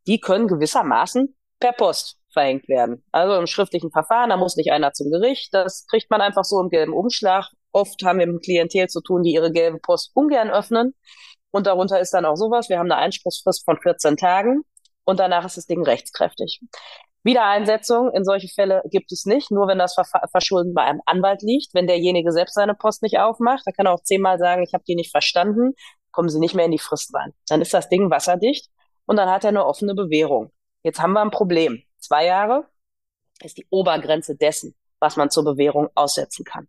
Die 0.06 0.20
können 0.20 0.48
gewissermaßen 0.48 1.36
per 1.60 1.72
Post 1.72 2.17
verhängt 2.32 2.68
werden. 2.68 3.04
Also 3.12 3.36
im 3.36 3.46
schriftlichen 3.46 3.90
Verfahren, 3.90 4.30
da 4.30 4.36
muss 4.36 4.56
nicht 4.56 4.72
einer 4.72 4.92
zum 4.92 5.10
Gericht. 5.10 5.52
Das 5.52 5.86
kriegt 5.86 6.10
man 6.10 6.20
einfach 6.20 6.44
so 6.44 6.60
im 6.60 6.68
gelben 6.68 6.92
Umschlag. 6.92 7.50
Oft 7.72 8.02
haben 8.04 8.18
wir 8.18 8.26
mit 8.26 8.42
Klientel 8.42 8.88
zu 8.88 9.00
tun, 9.00 9.22
die 9.22 9.32
ihre 9.32 9.52
gelbe 9.52 9.78
Post 9.78 10.10
ungern 10.14 10.50
öffnen. 10.50 10.94
Und 11.50 11.66
darunter 11.66 12.00
ist 12.00 12.12
dann 12.12 12.24
auch 12.24 12.36
sowas. 12.36 12.68
Wir 12.68 12.78
haben 12.78 12.90
eine 12.90 13.00
Einspruchsfrist 13.00 13.64
von 13.64 13.78
14 13.80 14.16
Tagen 14.16 14.62
und 15.04 15.18
danach 15.18 15.46
ist 15.46 15.56
das 15.56 15.66
Ding 15.66 15.82
rechtskräftig. 15.82 16.60
Wiedereinsetzung 17.24 18.10
in 18.12 18.24
solche 18.24 18.48
Fälle 18.48 18.82
gibt 18.90 19.10
es 19.12 19.24
nicht, 19.26 19.50
nur 19.50 19.66
wenn 19.66 19.78
das 19.78 19.96
Verschulden 20.30 20.72
bei 20.72 20.82
einem 20.82 21.00
Anwalt 21.04 21.42
liegt. 21.42 21.74
Wenn 21.74 21.86
derjenige 21.86 22.32
selbst 22.32 22.54
seine 22.54 22.74
Post 22.74 23.02
nicht 23.02 23.18
aufmacht, 23.18 23.62
da 23.66 23.72
kann 23.72 23.86
er 23.86 23.94
auch 23.94 24.02
zehnmal 24.02 24.38
sagen, 24.38 24.62
ich 24.62 24.72
habe 24.72 24.84
die 24.86 24.94
nicht 24.94 25.10
verstanden, 25.10 25.72
kommen 26.12 26.28
sie 26.28 26.38
nicht 26.38 26.54
mehr 26.54 26.64
in 26.64 26.70
die 26.70 26.78
Frist 26.78 27.14
rein. 27.14 27.32
Dann 27.48 27.60
ist 27.60 27.74
das 27.74 27.88
Ding 27.88 28.10
wasserdicht 28.10 28.68
und 29.06 29.16
dann 29.16 29.28
hat 29.28 29.44
er 29.44 29.48
eine 29.48 29.66
offene 29.66 29.94
Bewährung. 29.94 30.50
Jetzt 30.82 31.00
haben 31.00 31.12
wir 31.12 31.20
ein 31.20 31.30
Problem. 31.30 31.82
Zwei 31.98 32.26
Jahre 32.26 32.68
ist 33.42 33.56
die 33.58 33.66
Obergrenze 33.70 34.36
dessen, 34.36 34.74
was 34.98 35.16
man 35.16 35.30
zur 35.30 35.44
Bewährung 35.44 35.88
aussetzen 35.94 36.44
kann. 36.44 36.68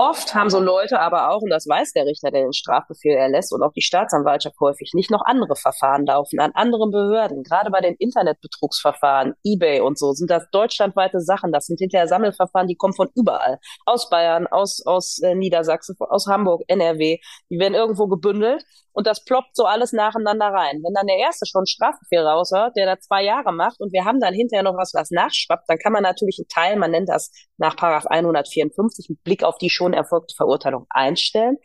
Oft 0.00 0.32
haben 0.32 0.48
so 0.48 0.60
Leute 0.60 1.00
aber 1.00 1.30
auch, 1.30 1.42
und 1.42 1.50
das 1.50 1.66
weiß 1.66 1.90
der 1.92 2.06
Richter, 2.06 2.30
der 2.30 2.42
den 2.42 2.52
Strafbefehl 2.52 3.16
erlässt 3.16 3.52
und 3.52 3.64
auch 3.64 3.72
die 3.72 3.82
Staatsanwaltschaft 3.82 4.54
häufig 4.60 4.92
nicht, 4.94 5.10
noch 5.10 5.22
andere 5.24 5.56
Verfahren 5.56 6.06
laufen 6.06 6.38
an 6.38 6.52
anderen 6.54 6.92
Behörden. 6.92 7.42
Gerade 7.42 7.72
bei 7.72 7.80
den 7.80 7.96
Internetbetrugsverfahren, 7.96 9.34
eBay 9.44 9.80
und 9.80 9.98
so, 9.98 10.12
sind 10.12 10.30
das 10.30 10.48
deutschlandweite 10.52 11.20
Sachen. 11.20 11.50
Das 11.50 11.66
sind 11.66 11.80
hinterher 11.80 12.06
Sammelverfahren, 12.06 12.68
die 12.68 12.76
kommen 12.76 12.94
von 12.94 13.08
überall. 13.16 13.58
Aus 13.86 14.08
Bayern, 14.08 14.46
aus, 14.46 14.86
aus 14.86 15.18
äh, 15.18 15.34
Niedersachsen, 15.34 15.96
aus 15.98 16.28
Hamburg, 16.28 16.62
NRW. 16.68 17.18
Die 17.50 17.58
werden 17.58 17.74
irgendwo 17.74 18.06
gebündelt 18.06 18.64
und 18.98 19.06
das 19.06 19.24
ploppt 19.24 19.54
so 19.54 19.64
alles 19.64 19.92
nacheinander 19.92 20.46
rein. 20.46 20.82
Wenn 20.82 20.92
dann 20.92 21.06
der 21.06 21.18
Erste 21.18 21.46
schon 21.46 21.60
einen 21.60 21.66
Strafbefehl 21.66 22.18
raushört, 22.18 22.76
der 22.76 22.84
da 22.84 22.98
zwei 22.98 23.22
Jahre 23.22 23.52
macht 23.52 23.80
und 23.80 23.92
wir 23.92 24.04
haben 24.04 24.18
dann 24.18 24.34
hinterher 24.34 24.64
noch 24.64 24.76
was, 24.76 24.92
was 24.92 25.12
nachschwappt, 25.12 25.68
dann 25.68 25.78
kann 25.78 25.92
man 25.92 26.02
natürlich 26.02 26.38
einen 26.40 26.48
Teil, 26.48 26.76
man 26.76 26.90
nennt 26.90 27.08
das 27.08 27.30
nach 27.58 27.76
Paragraph 27.76 28.06
154, 28.06 29.10
mit 29.10 29.22
Blick 29.22 29.44
auf 29.44 29.56
die 29.58 29.70
schon 29.88 29.94
erfolgte 29.94 30.34
Verurteilung 30.36 30.86
einstellen. 30.90 31.56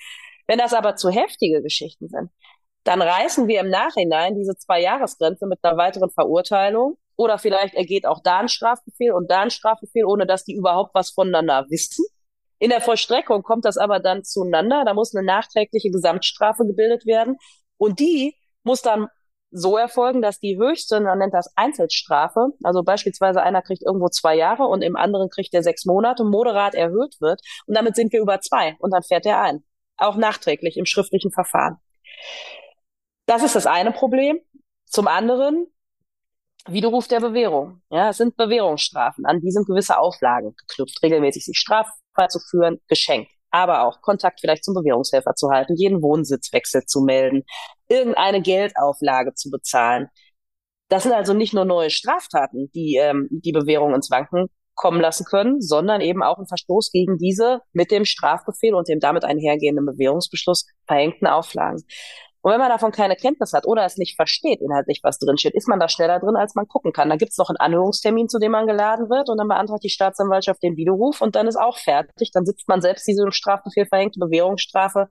Wenn 0.47 0.57
das 0.57 0.73
aber 0.73 0.95
zu 0.95 1.09
heftige 1.09 1.61
Geschichten 1.61 2.07
sind, 2.09 2.29
dann 2.83 3.01
reißen 3.01 3.47
wir 3.47 3.61
im 3.61 3.69
Nachhinein 3.69 4.35
diese 4.35 4.57
Zwei-Jahres-Grenze 4.57 5.47
mit 5.47 5.59
einer 5.61 5.77
weiteren 5.77 6.09
Verurteilung 6.09 6.97
oder 7.15 7.37
vielleicht 7.37 7.75
ergeht 7.75 8.05
auch 8.05 8.21
da 8.23 8.39
ein 8.39 8.49
Strafbefehl 8.49 9.13
und 9.13 9.29
da 9.31 9.41
ein 9.41 9.51
Strafbefehl, 9.51 10.05
ohne 10.05 10.25
dass 10.25 10.43
die 10.43 10.55
überhaupt 10.55 10.93
was 10.95 11.11
voneinander 11.11 11.65
wissen. 11.69 12.05
In 12.59 12.69
der 12.69 12.81
Vollstreckung 12.81 13.43
kommt 13.43 13.65
das 13.65 13.77
aber 13.77 13.99
dann 13.99 14.23
zueinander. 14.23 14.83
Da 14.85 14.93
muss 14.93 15.13
eine 15.13 15.25
nachträgliche 15.25 15.91
Gesamtstrafe 15.91 16.65
gebildet 16.65 17.05
werden. 17.05 17.37
Und 17.77 17.99
die 17.99 18.35
muss 18.63 18.81
dann 18.81 19.07
so 19.53 19.77
erfolgen, 19.77 20.21
dass 20.21 20.39
die 20.39 20.57
höchste, 20.57 20.99
man 20.99 21.19
nennt 21.19 21.33
das 21.33 21.53
Einzelstrafe, 21.55 22.49
also 22.63 22.83
beispielsweise 22.83 23.41
einer 23.41 23.61
kriegt 23.61 23.83
irgendwo 23.83 24.09
zwei 24.09 24.35
Jahre 24.35 24.63
und 24.63 24.81
im 24.81 24.95
anderen 24.95 25.29
kriegt 25.29 25.53
er 25.53 25.61
sechs 25.61 25.85
Monate, 25.85 26.23
moderat 26.23 26.73
erhöht 26.73 27.21
wird. 27.21 27.39
Und 27.67 27.77
damit 27.77 27.95
sind 27.95 28.11
wir 28.11 28.21
über 28.21 28.41
zwei 28.41 28.75
und 28.79 28.91
dann 28.91 29.03
fährt 29.03 29.25
er 29.25 29.41
ein. 29.41 29.63
Auch 29.97 30.15
nachträglich 30.15 30.77
im 30.77 30.85
schriftlichen 30.85 31.31
Verfahren. 31.31 31.77
Das 33.27 33.43
ist 33.43 33.55
das 33.55 33.67
eine 33.67 33.91
Problem. 33.91 34.39
Zum 34.85 35.07
anderen 35.07 35.67
Widerruf 36.67 37.07
der 37.07 37.19
Bewährung. 37.19 37.81
Ja, 37.89 38.09
es 38.09 38.17
sind 38.17 38.35
Bewährungsstrafen. 38.35 39.25
An 39.25 39.39
die 39.39 39.51
sind 39.51 39.67
gewisse 39.67 39.97
Auflagen 39.97 40.55
geknüpft. 40.55 41.01
Regelmäßig 41.03 41.45
sich 41.45 41.57
Straf 41.57 41.87
zu 42.29 42.39
führen, 42.39 42.79
geschenkt. 42.87 43.31
Aber 43.49 43.83
auch 43.83 44.01
Kontakt 44.01 44.39
vielleicht 44.39 44.63
zum 44.63 44.73
Bewährungshelfer 44.73 45.35
zu 45.35 45.49
halten, 45.49 45.75
jeden 45.75 46.01
Wohnsitzwechsel 46.01 46.85
zu 46.85 47.01
melden, 47.01 47.43
irgendeine 47.93 48.41
Geldauflage 48.41 49.33
zu 49.35 49.49
bezahlen. 49.49 50.09
Das 50.89 51.03
sind 51.03 51.13
also 51.13 51.33
nicht 51.33 51.53
nur 51.53 51.65
neue 51.65 51.89
Straftaten, 51.89 52.69
die 52.73 52.97
ähm, 52.97 53.27
die 53.31 53.51
Bewährung 53.51 53.93
ins 53.95 54.11
Wanken 54.11 54.47
kommen 54.75 55.01
lassen 55.01 55.25
können, 55.25 55.61
sondern 55.61 56.01
eben 56.01 56.23
auch 56.23 56.37
einen 56.37 56.47
Verstoß 56.47 56.91
gegen 56.91 57.17
diese 57.17 57.61
mit 57.73 57.91
dem 57.91 58.05
Strafbefehl 58.05 58.73
und 58.73 58.87
dem 58.87 58.99
damit 58.99 59.23
einhergehenden 59.23 59.85
Bewährungsbeschluss 59.85 60.65
verhängten 60.87 61.27
Auflagen. 61.27 61.83
Und 62.43 62.51
wenn 62.51 62.59
man 62.59 62.69
davon 62.69 62.91
keine 62.91 63.15
Kenntnis 63.15 63.53
hat 63.53 63.65
oder 63.65 63.85
es 63.85 63.95
nicht 63.97 64.17
versteht, 64.17 64.59
inhaltlich 64.59 64.99
was 65.01 65.17
drinsteht, 65.17 65.53
ist 65.55 65.69
man 65.69 65.79
da 65.79 65.87
schneller 65.87 66.19
drin, 66.19 66.35
als 66.35 66.55
man 66.55 66.67
gucken 66.67 66.91
kann. 66.91 67.09
Da 67.09 67.15
gibt's 67.15 67.37
noch 67.37 67.49
einen 67.49 67.57
Anhörungstermin, 67.57 68.27
zu 68.27 68.37
dem 68.37 68.51
man 68.51 68.67
geladen 68.67 69.09
wird 69.09 69.29
und 69.29 69.37
dann 69.37 69.47
beantragt 69.47 69.83
die 69.83 69.89
Staatsanwaltschaft 69.89 70.61
den 70.61 70.75
Widerruf 70.75 71.21
und 71.21 71.35
dann 71.35 71.47
ist 71.47 71.55
auch 71.55 71.77
fertig. 71.77 72.31
Dann 72.33 72.45
sitzt 72.45 72.67
man 72.67 72.81
selbst 72.81 73.07
diese 73.07 73.31
Strafbefehl 73.31 73.85
verhängte 73.85 74.19
Bewährungsstrafe 74.19 75.07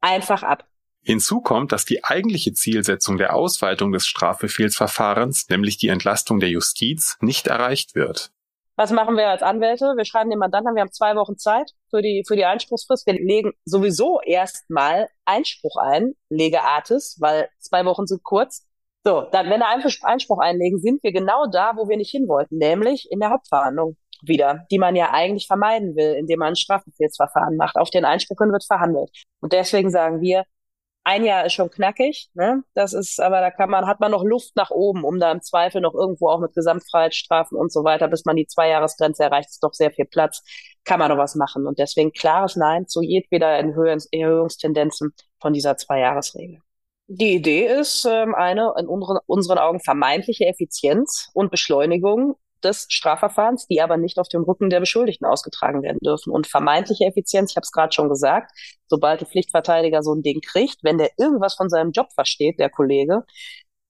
einfach 0.00 0.42
ab. 0.42 0.64
Hinzu 1.04 1.40
kommt, 1.40 1.72
dass 1.72 1.84
die 1.84 2.04
eigentliche 2.04 2.52
Zielsetzung 2.52 3.18
der 3.18 3.34
Ausweitung 3.34 3.92
des 3.92 4.06
Strafbefehlsverfahrens, 4.06 5.48
nämlich 5.48 5.76
die 5.76 5.88
Entlastung 5.88 6.38
der 6.38 6.48
Justiz, 6.48 7.16
nicht 7.20 7.48
erreicht 7.48 7.94
wird. 7.94 8.30
Was 8.76 8.90
machen 8.90 9.16
wir 9.16 9.28
als 9.28 9.42
Anwälte? 9.42 9.94
Wir 9.96 10.04
schreiben 10.04 10.30
den 10.30 10.38
Mandanten 10.38 10.68
an, 10.68 10.74
wir 10.74 10.80
haben 10.80 10.92
zwei 10.92 11.14
Wochen 11.14 11.36
Zeit 11.36 11.72
für 11.90 12.00
die, 12.00 12.24
für 12.26 12.36
die 12.36 12.44
Einspruchsfrist. 12.44 13.06
Wir 13.06 13.14
legen 13.14 13.52
sowieso 13.64 14.20
erstmal 14.24 15.08
Einspruch 15.24 15.76
ein, 15.76 16.14
lege 16.30 16.62
Artis, 16.62 17.16
weil 17.20 17.48
zwei 17.58 17.84
Wochen 17.84 18.06
sind 18.06 18.22
kurz. 18.22 18.66
So, 19.04 19.22
dann, 19.32 19.50
wenn 19.50 19.60
wir 19.60 20.04
Einspruch 20.04 20.38
einlegen, 20.38 20.78
sind 20.78 21.02
wir 21.02 21.12
genau 21.12 21.46
da, 21.52 21.72
wo 21.76 21.88
wir 21.88 21.96
nicht 21.96 22.12
hin 22.12 22.28
wollten, 22.28 22.56
nämlich 22.56 23.08
in 23.10 23.20
der 23.20 23.30
Hauptverhandlung 23.30 23.96
wieder, 24.22 24.66
die 24.70 24.78
man 24.78 24.96
ja 24.96 25.10
eigentlich 25.10 25.48
vermeiden 25.48 25.96
will, 25.96 26.14
indem 26.14 26.38
man 26.38 26.50
ein 26.50 26.56
Strafbefehlsverfahren 26.56 27.56
macht. 27.56 27.76
Auf 27.76 27.90
den 27.90 28.04
Einspruch 28.04 28.38
hin 28.38 28.52
wird 28.52 28.64
verhandelt. 28.64 29.10
Und 29.40 29.52
deswegen 29.52 29.90
sagen 29.90 30.20
wir, 30.20 30.44
ein 31.04 31.24
Jahr 31.24 31.44
ist 31.46 31.54
schon 31.54 31.70
knackig, 31.70 32.30
ne? 32.34 32.62
Das 32.74 32.92
ist, 32.92 33.20
aber 33.20 33.40
da 33.40 33.50
kann 33.50 33.70
man, 33.70 33.86
hat 33.86 34.00
man 34.00 34.12
noch 34.12 34.24
Luft 34.24 34.54
nach 34.56 34.70
oben, 34.70 35.04
um 35.04 35.18
da 35.18 35.32
im 35.32 35.42
Zweifel 35.42 35.80
noch 35.80 35.94
irgendwo 35.94 36.28
auch 36.28 36.40
mit 36.40 36.54
Gesamtfreiheitsstrafen 36.54 37.58
und 37.58 37.72
so 37.72 37.82
weiter, 37.82 38.08
bis 38.08 38.24
man 38.24 38.36
die 38.36 38.46
Zweijahresgrenze 38.46 39.24
erreicht, 39.24 39.50
ist 39.50 39.64
doch 39.64 39.72
sehr 39.72 39.90
viel 39.90 40.04
Platz, 40.04 40.42
kann 40.84 41.00
man 41.00 41.10
noch 41.10 41.18
was 41.18 41.34
machen. 41.34 41.66
Und 41.66 41.78
deswegen 41.78 42.12
klares 42.12 42.56
Nein 42.56 42.86
zu 42.86 43.02
jedweder 43.02 43.48
Erhöhungstendenzen 43.48 45.12
von 45.40 45.52
dieser 45.52 45.76
Zweijahresregel. 45.76 46.60
Die 47.08 47.34
Idee 47.34 47.66
ist 47.66 48.06
ähm, 48.08 48.34
eine 48.34 48.72
in 48.78 48.86
unseren, 48.86 49.18
unseren 49.26 49.58
Augen 49.58 49.80
vermeintliche 49.80 50.46
Effizienz 50.46 51.28
und 51.34 51.50
Beschleunigung 51.50 52.36
des 52.64 52.86
Strafverfahrens, 52.88 53.66
die 53.66 53.80
aber 53.80 53.96
nicht 53.96 54.18
auf 54.18 54.28
dem 54.28 54.42
Rücken 54.42 54.70
der 54.70 54.80
Beschuldigten 54.80 55.26
ausgetragen 55.26 55.82
werden 55.82 55.98
dürfen. 56.04 56.32
Und 56.32 56.46
vermeintliche 56.46 57.04
Effizienz, 57.04 57.50
ich 57.50 57.56
habe 57.56 57.64
es 57.64 57.72
gerade 57.72 57.92
schon 57.92 58.08
gesagt, 58.08 58.52
sobald 58.88 59.20
der 59.20 59.28
Pflichtverteidiger 59.28 60.02
so 60.02 60.14
ein 60.14 60.22
Ding 60.22 60.40
kriegt, 60.40 60.82
wenn 60.82 60.98
der 60.98 61.10
irgendwas 61.18 61.54
von 61.54 61.68
seinem 61.68 61.92
Job 61.92 62.12
versteht, 62.12 62.58
der 62.58 62.70
Kollege, 62.70 63.24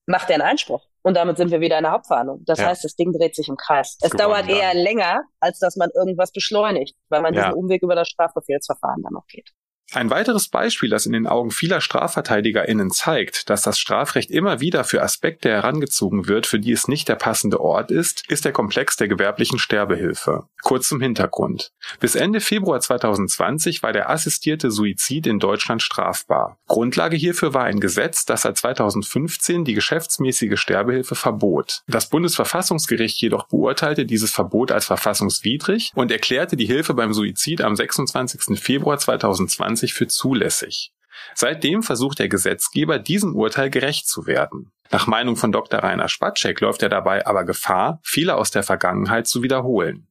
macht 0.06 0.28
er 0.30 0.34
einen 0.34 0.42
Einspruch. 0.42 0.86
Und 1.02 1.16
damit 1.16 1.36
sind 1.36 1.50
wir 1.50 1.60
wieder 1.60 1.78
in 1.78 1.84
der 1.84 1.92
Hauptverhandlung. 1.92 2.42
Das 2.44 2.60
ja. 2.60 2.66
heißt, 2.66 2.84
das 2.84 2.94
Ding 2.94 3.12
dreht 3.12 3.34
sich 3.34 3.48
im 3.48 3.56
Kreis. 3.56 3.98
Es 4.00 4.10
Gewonnen 4.10 4.30
dauert 4.30 4.48
eher 4.48 4.72
dann. 4.72 4.82
länger, 4.82 5.22
als 5.40 5.58
dass 5.58 5.76
man 5.76 5.90
irgendwas 5.94 6.32
beschleunigt, 6.32 6.96
weil 7.08 7.22
man 7.22 7.34
ja. 7.34 7.46
diesen 7.46 7.54
Umweg 7.54 7.82
über 7.82 7.96
das 7.96 8.08
Strafbefehlsverfahren 8.08 9.02
dann 9.02 9.12
noch 9.12 9.26
geht. 9.26 9.50
Ein 9.94 10.08
weiteres 10.08 10.48
Beispiel, 10.48 10.88
das 10.88 11.04
in 11.04 11.12
den 11.12 11.26
Augen 11.26 11.50
vieler 11.50 11.82
StrafverteidigerInnen 11.82 12.90
zeigt, 12.90 13.50
dass 13.50 13.60
das 13.60 13.78
Strafrecht 13.78 14.30
immer 14.30 14.60
wieder 14.60 14.84
für 14.84 15.02
Aspekte 15.02 15.50
herangezogen 15.50 16.28
wird, 16.28 16.46
für 16.46 16.58
die 16.58 16.72
es 16.72 16.88
nicht 16.88 17.08
der 17.08 17.16
passende 17.16 17.60
Ort 17.60 17.90
ist, 17.90 18.24
ist 18.28 18.46
der 18.46 18.52
Komplex 18.52 18.96
der 18.96 19.08
gewerblichen 19.08 19.58
Sterbehilfe. 19.58 20.44
Kurz 20.62 20.88
zum 20.88 21.00
Hintergrund. 21.00 21.72
Bis 22.00 22.14
Ende 22.14 22.40
Februar 22.40 22.80
2020 22.80 23.82
war 23.82 23.92
der 23.92 24.08
assistierte 24.08 24.70
Suizid 24.70 25.26
in 25.26 25.38
Deutschland 25.38 25.82
strafbar. 25.82 26.56
Grundlage 26.68 27.16
hierfür 27.16 27.52
war 27.52 27.64
ein 27.64 27.80
Gesetz, 27.80 28.24
das 28.24 28.42
seit 28.42 28.56
2015 28.56 29.64
die 29.64 29.74
geschäftsmäßige 29.74 30.58
Sterbehilfe 30.58 31.16
verbot. 31.16 31.82
Das 31.86 32.08
Bundesverfassungsgericht 32.08 33.20
jedoch 33.20 33.48
beurteilte 33.48 34.06
dieses 34.06 34.30
Verbot 34.30 34.72
als 34.72 34.86
verfassungswidrig 34.86 35.92
und 35.94 36.10
erklärte 36.10 36.56
die 36.56 36.66
Hilfe 36.66 36.94
beim 36.94 37.12
Suizid 37.12 37.60
am 37.60 37.76
26. 37.76 38.58
Februar 38.58 38.98
2020 38.98 39.81
2020 39.88 39.94
für 39.94 40.06
zulässig. 40.06 40.92
Seitdem 41.34 41.82
versucht 41.82 42.18
der 42.18 42.28
Gesetzgeber, 42.28 42.98
diesem 42.98 43.36
Urteil 43.36 43.70
gerecht 43.70 44.06
zu 44.08 44.26
werden. 44.26 44.72
Nach 44.90 45.06
Meinung 45.06 45.36
von 45.36 45.52
Dr. 45.52 45.80
Rainer 45.80 46.08
Spatschek 46.08 46.60
läuft 46.60 46.82
er 46.82 46.88
dabei 46.88 47.26
aber 47.26 47.44
Gefahr, 47.44 48.00
Fehler 48.02 48.36
aus 48.36 48.50
der 48.50 48.62
Vergangenheit 48.62 49.26
zu 49.26 49.42
wiederholen. 49.42 50.08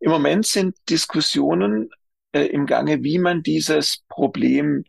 Im 0.00 0.10
Moment 0.10 0.46
sind 0.46 0.76
Diskussionen 0.88 1.90
äh, 2.32 2.44
im 2.46 2.66
Gange, 2.66 3.02
wie 3.02 3.18
man 3.18 3.42
dieses 3.42 4.04
Problem 4.08 4.84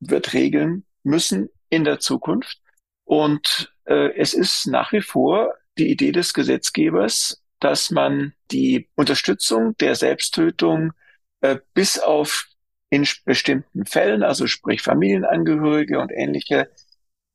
wird 0.00 0.34
regeln 0.34 0.84
müssen 1.04 1.48
in 1.68 1.84
der 1.84 2.00
Zukunft. 2.00 2.60
Und 3.04 3.72
äh, 3.84 4.14
es 4.16 4.34
ist 4.34 4.66
nach 4.66 4.92
wie 4.92 5.00
vor 5.00 5.54
die 5.78 5.90
Idee 5.90 6.12
des 6.12 6.34
Gesetzgebers, 6.34 7.42
dass 7.60 7.90
man 7.90 8.34
die 8.50 8.88
Unterstützung 8.96 9.76
der 9.78 9.94
Selbsttötung 9.94 10.92
äh, 11.40 11.58
bis 11.74 11.98
auf 11.98 12.46
in 12.92 13.08
bestimmten 13.24 13.86
Fällen, 13.86 14.22
also 14.22 14.46
sprich 14.46 14.82
Familienangehörige 14.82 15.98
und 15.98 16.12
ähnliche, 16.12 16.70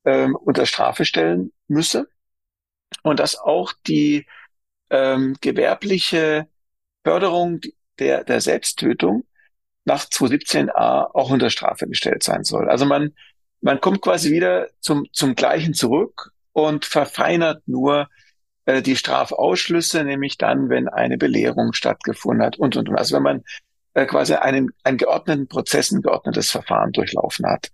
ähm, 0.06 0.36
unter 0.36 0.68
Strafe 0.68 1.04
stellen 1.04 1.52
müsse. 1.68 2.08
Und 3.02 3.20
dass 3.20 3.40
auch 3.40 3.74
die 3.88 4.28
ähm, 4.92 5.36
gewerbliche 5.42 6.48
Förderung 7.04 7.62
der, 7.98 8.24
der 8.24 8.40
Selbsttötung 8.40 9.24
nach 9.84 10.06
217a 10.06 11.10
auch 11.16 11.32
unter 11.32 11.50
Strafe 11.50 11.88
gestellt 11.88 12.22
sein 12.22 12.44
soll. 12.44 12.70
Also 12.70 12.86
man, 12.86 13.16
man 13.60 13.82
kommt 13.82 14.02
quasi 14.02 14.30
wieder 14.32 14.70
zum, 14.80 15.08
zum 15.12 15.34
Gleichen 15.34 15.74
zurück 15.74 16.34
und 16.54 16.86
verfeinert 16.86 17.68
nur 17.68 18.10
äh, 18.66 18.84
die 18.84 18.96
Strafausschlüsse, 18.96 20.04
nämlich 20.04 20.38
dann, 20.38 20.70
wenn 20.70 20.88
eine 20.88 21.18
Belehrung 21.18 21.74
stattgefunden 21.74 22.46
hat 22.46 22.60
und, 22.60 22.78
und, 22.78 22.90
und. 22.90 22.96
Also 22.96 23.16
wenn 23.16 23.24
man 23.24 23.44
äh, 23.98 24.06
quasi 24.06 24.36
einen, 24.36 24.70
einen 24.84 25.00
geordneten 25.00 25.48
Prozess, 25.48 25.90
ein 25.90 26.04
geordnetes 26.04 26.52
Verfahren 26.52 26.92
durchlaufen 26.92 27.48
hat. 27.48 27.72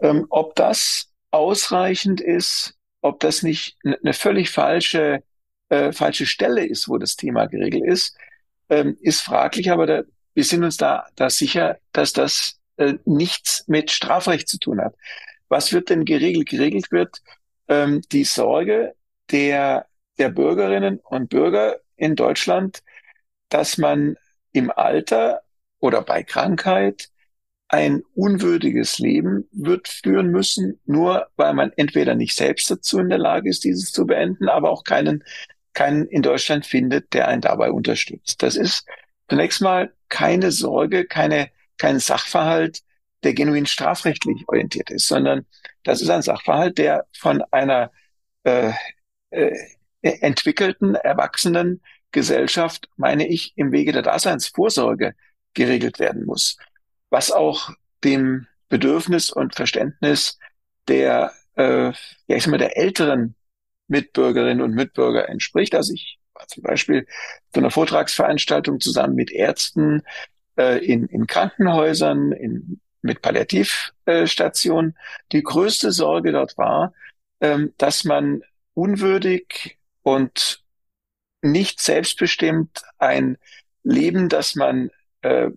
Ähm, 0.00 0.26
ob 0.28 0.54
das 0.54 1.10
ausreichend 1.30 2.20
ist, 2.20 2.74
ob 3.00 3.20
das 3.20 3.42
nicht 3.42 3.78
eine 3.84 4.12
völlig 4.12 4.50
falsche, 4.50 5.22
äh, 5.70 5.92
falsche 5.92 6.26
Stelle 6.26 6.66
ist, 6.66 6.90
wo 6.90 6.98
das 6.98 7.16
Thema 7.16 7.46
geregelt 7.46 7.84
ist, 7.86 8.18
ähm, 8.68 8.98
ist 9.00 9.22
fraglich, 9.22 9.70
aber 9.70 9.86
da, 9.86 10.02
wir 10.34 10.44
sind 10.44 10.62
uns 10.62 10.76
da, 10.76 11.06
da 11.16 11.30
sicher, 11.30 11.78
dass 11.92 12.12
das 12.12 12.60
äh, 12.76 12.94
nichts 13.06 13.64
mit 13.66 13.90
Strafrecht 13.90 14.46
zu 14.46 14.58
tun 14.58 14.78
hat. 14.78 14.94
Was 15.48 15.72
wird 15.72 15.88
denn 15.88 16.04
geregelt? 16.04 16.50
Geregelt 16.50 16.92
wird 16.92 17.22
ähm, 17.68 18.02
die 18.12 18.24
Sorge 18.24 18.94
der, 19.30 19.86
der 20.18 20.28
Bürgerinnen 20.28 21.00
und 21.02 21.30
Bürger 21.30 21.78
in 21.96 22.14
Deutschland, 22.14 22.82
dass 23.48 23.78
man 23.78 24.16
im 24.54 24.70
Alter 24.70 25.42
oder 25.80 26.00
bei 26.00 26.22
Krankheit 26.22 27.10
ein 27.68 28.02
unwürdiges 28.14 28.98
Leben 28.98 29.48
wird 29.52 29.88
führen 29.88 30.28
müssen, 30.30 30.80
nur 30.86 31.26
weil 31.36 31.54
man 31.54 31.72
entweder 31.76 32.14
nicht 32.14 32.36
selbst 32.36 32.70
dazu 32.70 32.98
in 33.00 33.08
der 33.08 33.18
Lage 33.18 33.50
ist, 33.50 33.64
dieses 33.64 33.90
zu 33.92 34.06
beenden, 34.06 34.48
aber 34.48 34.70
auch 34.70 34.84
keinen, 34.84 35.24
keinen 35.72 36.06
in 36.06 36.22
Deutschland 36.22 36.66
findet, 36.66 37.12
der 37.12 37.28
einen 37.28 37.40
dabei 37.42 37.70
unterstützt. 37.70 38.42
Das 38.42 38.56
ist 38.56 38.86
zunächst 39.28 39.60
mal 39.60 39.92
keine 40.08 40.52
Sorge, 40.52 41.04
keine, 41.04 41.50
kein 41.76 41.98
Sachverhalt, 41.98 42.82
der 43.24 43.34
genuin 43.34 43.66
strafrechtlich 43.66 44.44
orientiert 44.46 44.90
ist, 44.90 45.08
sondern 45.08 45.46
das 45.82 46.00
ist 46.00 46.10
ein 46.10 46.22
Sachverhalt, 46.22 46.78
der 46.78 47.06
von 47.12 47.42
einer 47.50 47.90
äh, 48.44 48.72
äh, 49.30 49.52
entwickelten, 50.02 50.94
erwachsenen 50.94 51.82
Gesellschaft, 52.14 52.88
meine 52.96 53.28
ich, 53.28 53.52
im 53.56 53.72
Wege 53.72 53.92
der 53.92 54.02
Daseinsvorsorge 54.02 55.14
geregelt 55.52 55.98
werden 55.98 56.24
muss, 56.24 56.56
was 57.10 57.30
auch 57.32 57.70
dem 58.04 58.46
Bedürfnis 58.68 59.30
und 59.30 59.54
Verständnis 59.54 60.38
der, 60.88 61.32
äh, 61.56 61.88
ja, 61.88 61.94
ich 62.28 62.44
sag 62.44 62.50
mal, 62.52 62.58
der 62.58 62.78
älteren 62.78 63.34
Mitbürgerinnen 63.88 64.62
und 64.62 64.74
Mitbürger 64.74 65.28
entspricht. 65.28 65.74
Also 65.74 65.92
ich 65.92 66.18
war 66.34 66.46
zum 66.46 66.62
Beispiel 66.62 67.06
zu 67.52 67.60
einer 67.60 67.70
Vortragsveranstaltung 67.70 68.80
zusammen 68.80 69.16
mit 69.16 69.32
Ärzten 69.32 70.02
äh, 70.56 70.84
in, 70.84 71.06
in 71.06 71.26
Krankenhäusern, 71.26 72.32
in, 72.32 72.80
mit 73.02 73.22
Palliativstationen. 73.22 74.96
Die 75.32 75.42
größte 75.42 75.90
Sorge 75.90 76.32
dort 76.32 76.56
war, 76.56 76.94
ähm, 77.40 77.74
dass 77.76 78.04
man 78.04 78.42
unwürdig 78.74 79.78
und 80.02 80.63
nicht 81.44 81.80
selbstbestimmt 81.80 82.82
ein 82.98 83.36
Leben, 83.82 84.28
das 84.28 84.54
man 84.54 84.90
äh, 85.22 85.50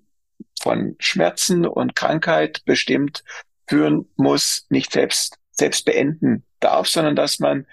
von 0.59 0.95
Schmerzen 0.99 1.65
und 1.65 1.95
Krankheit 1.95 2.63
bestimmt 2.65 3.23
führen 3.67 4.07
muss, 4.15 4.65
nicht 4.69 4.91
selbst, 4.91 5.37
selbst 5.51 5.85
beenden 5.85 6.43
darf, 6.59 6.87
sondern 6.87 7.15
dass 7.15 7.39
man 7.39 7.65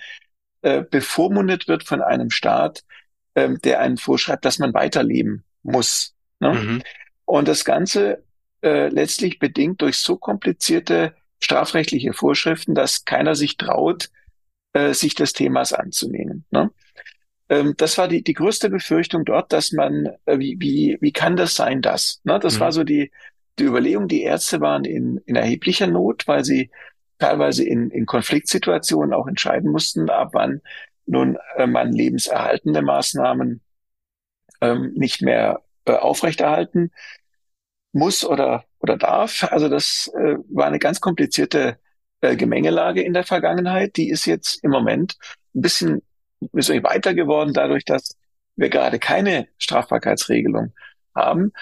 äh, 0.63 0.83
bevormundet 0.83 1.69
wird 1.69 1.85
von 1.85 2.03
einem 2.03 2.31
Staat, 2.31 2.85
äh, 3.35 3.51
der 3.65 3.81
einen 3.81 3.97
vorschreibt, 3.97 4.45
dass 4.45 4.59
man 4.59 4.75
weiterleben 4.75 5.45
muss. 5.63 6.15
Ne? 6.41 6.55
Mhm. 6.55 6.83
Und 7.25 7.49
das 7.49 7.65
Ganze 7.65 8.23
äh, 8.63 8.89
letztlich 8.89 9.39
bedingt 9.39 9.83
durch 9.83 9.99
so 9.99 10.17
komplizierte 10.17 11.15
strafrechtliche 11.41 12.13
Vorschriften, 12.13 12.75
dass 12.75 13.05
keiner 13.05 13.35
sich 13.35 13.57
traut, 13.57 14.11
äh, 14.73 14.95
sich 14.95 15.15
des 15.15 15.33
Themas 15.33 15.73
anzunehmen. 15.73 16.45
Ne? 16.51 16.71
Ähm, 17.49 17.75
das 17.77 17.99
war 17.99 18.09
die, 18.09 18.23
die 18.23 18.33
größte 18.33 18.71
Befürchtung 18.71 19.25
dort, 19.25 19.53
dass 19.53 19.73
man, 19.73 20.09
äh, 20.25 20.39
wie, 20.39 20.57
wie, 20.61 20.99
wie 21.01 21.13
kann 21.13 21.37
das 21.37 21.55
sein, 21.55 21.83
das? 21.83 22.21
Ne? 22.25 22.39
Das 22.39 22.57
mhm. 22.57 22.61
war 22.61 22.73
so 22.73 22.85
die, 22.85 23.11
die 23.59 23.65
Überlegung, 23.65 24.09
die 24.09 24.23
Ärzte 24.23 24.61
waren 24.61 24.85
in, 24.85 25.19
in 25.27 25.37
erheblicher 25.37 25.87
Not, 25.87 26.27
weil 26.27 26.45
sie 26.45 26.71
teilweise 27.19 27.65
in, 27.65 27.91
in 27.91 28.07
Konfliktsituationen 28.07 29.13
auch 29.13 29.27
entscheiden 29.27 29.71
mussten, 29.71 30.11
ab 30.11 30.31
wann 30.33 30.61
nun 31.07 31.39
äh, 31.57 31.67
man 31.67 31.93
lebenserhaltende 31.93 32.83
Maßnahmen 32.83 33.61
ähm, 34.61 34.93
nicht 34.95 35.23
mehr 35.23 35.63
äh, 35.85 35.93
aufrechterhalten 35.93 36.91
muss 37.93 38.25
oder, 38.25 38.65
oder 38.81 38.97
darf. 38.97 39.45
Also 39.51 39.69
das 39.69 40.11
äh, 40.17 40.37
war 40.49 40.67
eine 40.67 40.79
ganz 40.79 41.01
komplizierte 41.01 41.79
äh, 42.21 42.37
Gemengelage 42.37 43.03
in 43.03 43.13
der 43.13 43.25
Vergangenheit. 43.25 43.97
Die 43.97 44.09
ist 44.09 44.25
jetzt 44.27 44.65
im 44.65 44.71
Moment 44.71 45.17
ein 45.55 45.61
bisschen 45.61 46.03
ist 46.53 46.69
weiter 46.69 47.15
geworden 47.15 47.53
dadurch, 47.53 47.85
dass 47.85 48.17
wir 48.57 48.69
gerade 48.69 48.99
keine 48.99 49.49
Strafbarkeitsregelung 49.59 50.73
haben. 51.15 51.53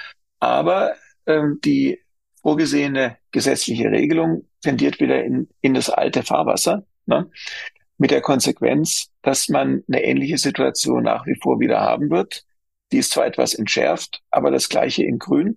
Aber 0.40 0.94
ähm, 1.26 1.58
die 1.64 2.00
vorgesehene 2.42 3.18
gesetzliche 3.30 3.90
Regelung 3.90 4.48
tendiert 4.62 5.00
wieder 5.00 5.22
in, 5.24 5.48
in 5.60 5.74
das 5.74 5.90
alte 5.90 6.22
Fahrwasser. 6.22 6.84
Ne? 7.06 7.30
Mit 7.98 8.10
der 8.10 8.20
Konsequenz, 8.20 9.10
dass 9.22 9.48
man 9.48 9.84
eine 9.88 10.02
ähnliche 10.02 10.38
Situation 10.38 11.04
nach 11.04 11.26
wie 11.26 11.38
vor 11.40 11.60
wieder 11.60 11.80
haben 11.80 12.10
wird. 12.10 12.44
Die 12.90 12.98
ist 12.98 13.12
zwar 13.12 13.26
etwas 13.26 13.54
entschärft, 13.54 14.22
aber 14.30 14.50
das 14.50 14.68
gleiche 14.68 15.04
in 15.04 15.18
Grün. 15.18 15.56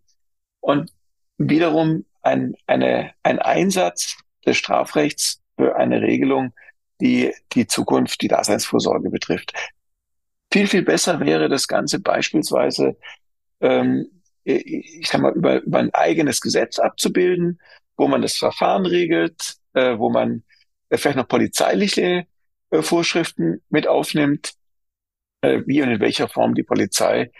Und 0.59 0.91
wiederum 1.37 2.05
ein, 2.21 2.53
eine, 2.67 3.11
ein 3.23 3.39
Einsatz 3.39 4.17
des 4.45 4.57
Strafrechts 4.57 5.41
für 5.57 5.75
eine 5.75 6.01
Regelung, 6.01 6.53
die 7.01 7.33
die 7.53 7.67
Zukunft, 7.67 8.21
die 8.21 8.27
Daseinsvorsorge 8.27 9.09
betrifft. 9.09 9.53
Viel, 10.51 10.67
viel 10.67 10.83
besser 10.83 11.19
wäre 11.19 11.49
das 11.49 11.67
Ganze 11.67 11.99
beispielsweise, 11.99 12.97
ähm, 13.61 14.07
ich 14.43 15.07
sag 15.07 15.21
mal, 15.21 15.33
über, 15.33 15.61
über 15.61 15.79
ein 15.79 15.93
eigenes 15.93 16.39
Gesetz 16.39 16.79
abzubilden, 16.79 17.59
wo 17.97 18.07
man 18.07 18.21
das 18.21 18.37
Verfahren 18.37 18.85
regelt, 18.85 19.55
äh, 19.73 19.97
wo 19.97 20.09
man 20.09 20.43
äh, 20.89 20.97
vielleicht 20.97 21.17
noch 21.17 21.27
polizeiliche 21.27 22.27
äh, 22.69 22.81
Vorschriften 22.81 23.61
mit 23.69 23.87
aufnimmt, 23.87 24.53
äh, 25.41 25.61
wie 25.65 25.81
und 25.81 25.89
in 25.89 25.99
welcher 25.99 26.27
Form 26.27 26.55
die 26.55 26.63
Polizei 26.63 27.31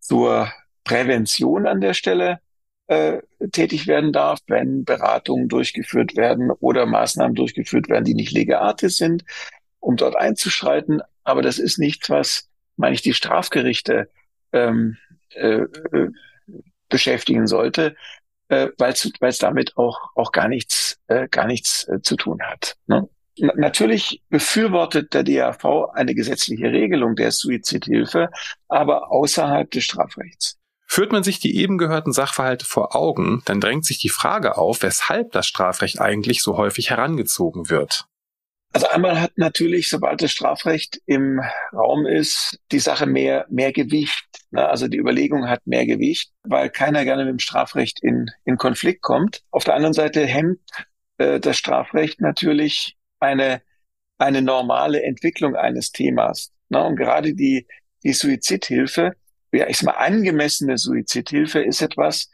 zur 0.00 0.52
Prävention 0.84 1.66
an 1.66 1.80
der 1.80 1.94
Stelle 1.94 2.40
äh, 2.86 3.18
tätig 3.52 3.86
werden 3.86 4.12
darf, 4.12 4.40
wenn 4.46 4.84
Beratungen 4.84 5.48
durchgeführt 5.48 6.16
werden 6.16 6.50
oder 6.50 6.86
Maßnahmen 6.86 7.34
durchgeführt 7.34 7.88
werden, 7.88 8.04
die 8.04 8.14
nicht 8.14 8.32
legatis 8.32 8.96
sind, 8.96 9.24
um 9.80 9.96
dort 9.96 10.16
einzuschreiten. 10.16 11.02
Aber 11.22 11.42
das 11.42 11.58
ist 11.58 11.78
nichts, 11.78 12.10
was, 12.10 12.48
meine 12.76 12.94
ich, 12.94 13.02
die 13.02 13.14
Strafgerichte 13.14 14.10
ähm, 14.52 14.96
äh, 15.30 15.62
äh 15.92 16.10
beschäftigen 16.90 17.46
sollte, 17.48 17.96
äh, 18.48 18.68
weil 18.78 18.92
es 18.92 19.38
damit 19.38 19.76
auch, 19.76 20.10
auch 20.14 20.30
gar 20.30 20.48
nichts, 20.48 21.00
äh, 21.08 21.28
gar 21.28 21.46
nichts 21.46 21.88
äh, 21.88 22.00
zu 22.02 22.14
tun 22.16 22.40
hat. 22.42 22.76
Ne? 22.86 23.08
Natürlich 23.36 24.22
befürwortet 24.28 25.12
der 25.12 25.24
DAV 25.24 25.90
eine 25.92 26.14
gesetzliche 26.14 26.70
Regelung 26.70 27.16
der 27.16 27.32
Suizidhilfe, 27.32 28.30
aber 28.68 29.10
außerhalb 29.10 29.68
des 29.72 29.84
Strafrechts. 29.84 30.56
Führt 30.94 31.10
man 31.10 31.24
sich 31.24 31.40
die 31.40 31.56
eben 31.56 31.76
gehörten 31.76 32.12
Sachverhalte 32.12 32.66
vor 32.66 32.94
Augen, 32.94 33.42
dann 33.46 33.60
drängt 33.60 33.84
sich 33.84 33.98
die 33.98 34.10
Frage 34.10 34.56
auf, 34.56 34.84
weshalb 34.84 35.32
das 35.32 35.44
Strafrecht 35.44 36.00
eigentlich 36.00 36.40
so 36.40 36.56
häufig 36.56 36.90
herangezogen 36.90 37.68
wird. 37.68 38.04
Also 38.72 38.86
einmal 38.86 39.20
hat 39.20 39.32
natürlich, 39.34 39.88
sobald 39.88 40.22
das 40.22 40.30
Strafrecht 40.30 41.02
im 41.04 41.40
Raum 41.72 42.06
ist, 42.06 42.60
die 42.70 42.78
Sache 42.78 43.06
mehr, 43.06 43.44
mehr 43.50 43.72
Gewicht. 43.72 44.24
Ne? 44.52 44.68
Also 44.68 44.86
die 44.86 44.98
Überlegung 44.98 45.48
hat 45.48 45.66
mehr 45.66 45.84
Gewicht, 45.84 46.30
weil 46.44 46.70
keiner 46.70 47.02
gerne 47.02 47.24
mit 47.24 47.32
dem 47.32 47.38
Strafrecht 47.40 48.00
in, 48.00 48.30
in 48.44 48.56
Konflikt 48.56 49.02
kommt. 49.02 49.42
Auf 49.50 49.64
der 49.64 49.74
anderen 49.74 49.94
Seite 49.94 50.24
hemmt 50.24 50.60
äh, 51.18 51.40
das 51.40 51.58
Strafrecht 51.58 52.20
natürlich 52.20 52.96
eine, 53.18 53.62
eine 54.18 54.42
normale 54.42 55.02
Entwicklung 55.02 55.56
eines 55.56 55.90
Themas. 55.90 56.52
Ne? 56.68 56.84
Und 56.84 56.94
gerade 56.94 57.34
die, 57.34 57.66
die 58.04 58.12
Suizidhilfe, 58.12 59.16
ja, 59.54 59.68
ich 59.68 59.78
sag 59.78 59.86
mal, 59.86 60.04
angemessene 60.04 60.78
Suizidhilfe 60.78 61.60
ist 61.62 61.82
etwas, 61.82 62.30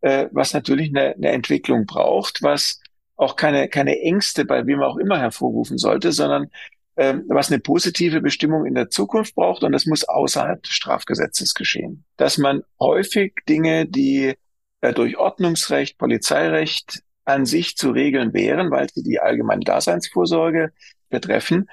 äh, 0.00 0.26
was 0.32 0.52
natürlich 0.54 0.90
eine, 0.90 1.14
eine 1.14 1.30
Entwicklung 1.30 1.86
braucht, 1.86 2.42
was 2.42 2.80
auch 3.16 3.36
keine, 3.36 3.68
keine 3.68 4.00
Ängste 4.00 4.44
bei 4.44 4.66
wem 4.66 4.82
auch 4.82 4.96
immer 4.96 5.18
hervorrufen 5.18 5.78
sollte, 5.78 6.12
sondern 6.12 6.48
ähm, 6.96 7.24
was 7.28 7.50
eine 7.50 7.60
positive 7.60 8.20
Bestimmung 8.20 8.66
in 8.66 8.74
der 8.74 8.90
Zukunft 8.90 9.34
braucht 9.34 9.62
und 9.62 9.72
das 9.72 9.86
muss 9.86 10.04
außerhalb 10.04 10.62
des 10.62 10.72
Strafgesetzes 10.72 11.54
geschehen. 11.54 12.04
Dass 12.16 12.36
man 12.36 12.62
häufig 12.78 13.32
Dinge, 13.48 13.86
die 13.86 14.34
äh, 14.82 14.92
durch 14.92 15.16
Ordnungsrecht, 15.16 15.96
Polizeirecht 15.96 17.02
an 17.24 17.46
sich 17.46 17.76
zu 17.76 17.90
regeln 17.90 18.34
wären, 18.34 18.70
weil 18.70 18.88
sie 18.90 19.02
die 19.02 19.20
allgemeine 19.20 19.64
Daseinsvorsorge 19.64 20.72
betreffen, 21.08 21.70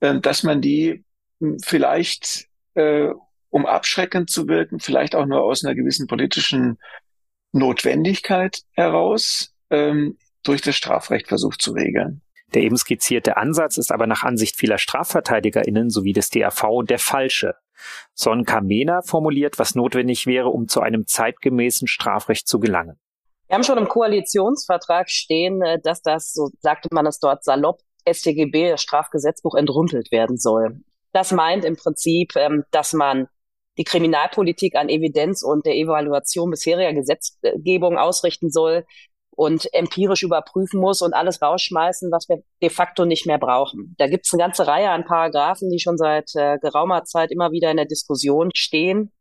äh, 0.00 0.18
dass 0.18 0.42
man 0.42 0.60
die 0.60 1.04
hm, 1.40 1.58
vielleicht, 1.60 2.48
äh, 2.74 3.10
um 3.50 3.66
abschreckend 3.66 4.30
zu 4.30 4.48
wirken, 4.48 4.80
vielleicht 4.80 5.14
auch 5.14 5.26
nur 5.26 5.42
aus 5.42 5.64
einer 5.64 5.74
gewissen 5.74 6.06
politischen 6.06 6.78
Notwendigkeit 7.52 8.62
heraus, 8.72 9.54
ähm, 9.70 10.18
durch 10.42 10.60
das 10.60 10.76
Strafrecht 10.76 11.28
versucht 11.28 11.60
zu 11.60 11.72
regeln. 11.72 12.22
Der 12.54 12.62
eben 12.62 12.76
skizzierte 12.76 13.36
Ansatz 13.36 13.76
ist 13.76 13.90
aber 13.90 14.06
nach 14.06 14.22
Ansicht 14.22 14.56
vieler 14.56 14.78
StrafverteidigerInnen 14.78 15.90
sowie 15.90 16.12
des 16.12 16.30
DRV 16.30 16.84
der 16.84 16.98
falsche. 16.98 17.54
Son 18.14 18.44
Kamena 18.44 19.02
formuliert, 19.02 19.58
was 19.58 19.74
notwendig 19.74 20.26
wäre, 20.26 20.48
um 20.48 20.68
zu 20.68 20.80
einem 20.80 21.06
zeitgemäßen 21.06 21.88
Strafrecht 21.88 22.46
zu 22.46 22.60
gelangen. 22.60 22.98
Wir 23.48 23.54
haben 23.54 23.64
schon 23.64 23.78
im 23.78 23.88
Koalitionsvertrag 23.88 25.10
stehen, 25.10 25.62
äh, 25.62 25.78
dass 25.80 26.02
das, 26.02 26.32
so 26.32 26.50
sagte 26.60 26.88
man 26.92 27.06
es 27.06 27.18
dort 27.18 27.44
salopp, 27.44 27.80
StGB, 28.08 28.70
das 28.70 28.82
Strafgesetzbuch, 28.82 29.54
entrümpelt 29.54 30.10
werden 30.10 30.36
soll. 30.36 30.80
Das 31.12 31.32
meint 31.32 31.64
im 31.64 31.76
Prinzip, 31.76 32.36
ähm, 32.36 32.64
dass 32.70 32.92
man 32.92 33.28
die 33.78 33.84
Kriminalpolitik 33.84 34.74
an 34.76 34.88
Evidenz 34.88 35.42
und 35.42 35.66
der 35.66 35.74
Evaluation 35.74 36.50
bisheriger 36.50 36.94
Gesetzgebung 36.94 37.98
ausrichten 37.98 38.50
soll, 38.50 38.84
und 39.36 39.72
empirisch 39.74 40.22
überprüfen 40.22 40.80
muss 40.80 41.02
und 41.02 41.12
alles 41.12 41.42
rausschmeißen, 41.42 42.10
was 42.10 42.28
wir 42.28 42.42
de 42.62 42.70
facto 42.70 43.04
nicht 43.04 43.26
mehr 43.26 43.38
brauchen. 43.38 43.94
Da 43.98 44.08
gibt 44.08 44.26
es 44.26 44.32
eine 44.32 44.42
ganze 44.42 44.66
Reihe 44.66 44.90
an 44.90 45.04
Paragraphen, 45.04 45.70
die 45.70 45.78
schon 45.78 45.98
seit 45.98 46.34
äh, 46.34 46.58
geraumer 46.58 47.04
Zeit 47.04 47.30
immer 47.30 47.52
wieder 47.52 47.70
in 47.70 47.76
der 47.76 47.86
Diskussion 47.86 48.50
stehen. 48.54 49.12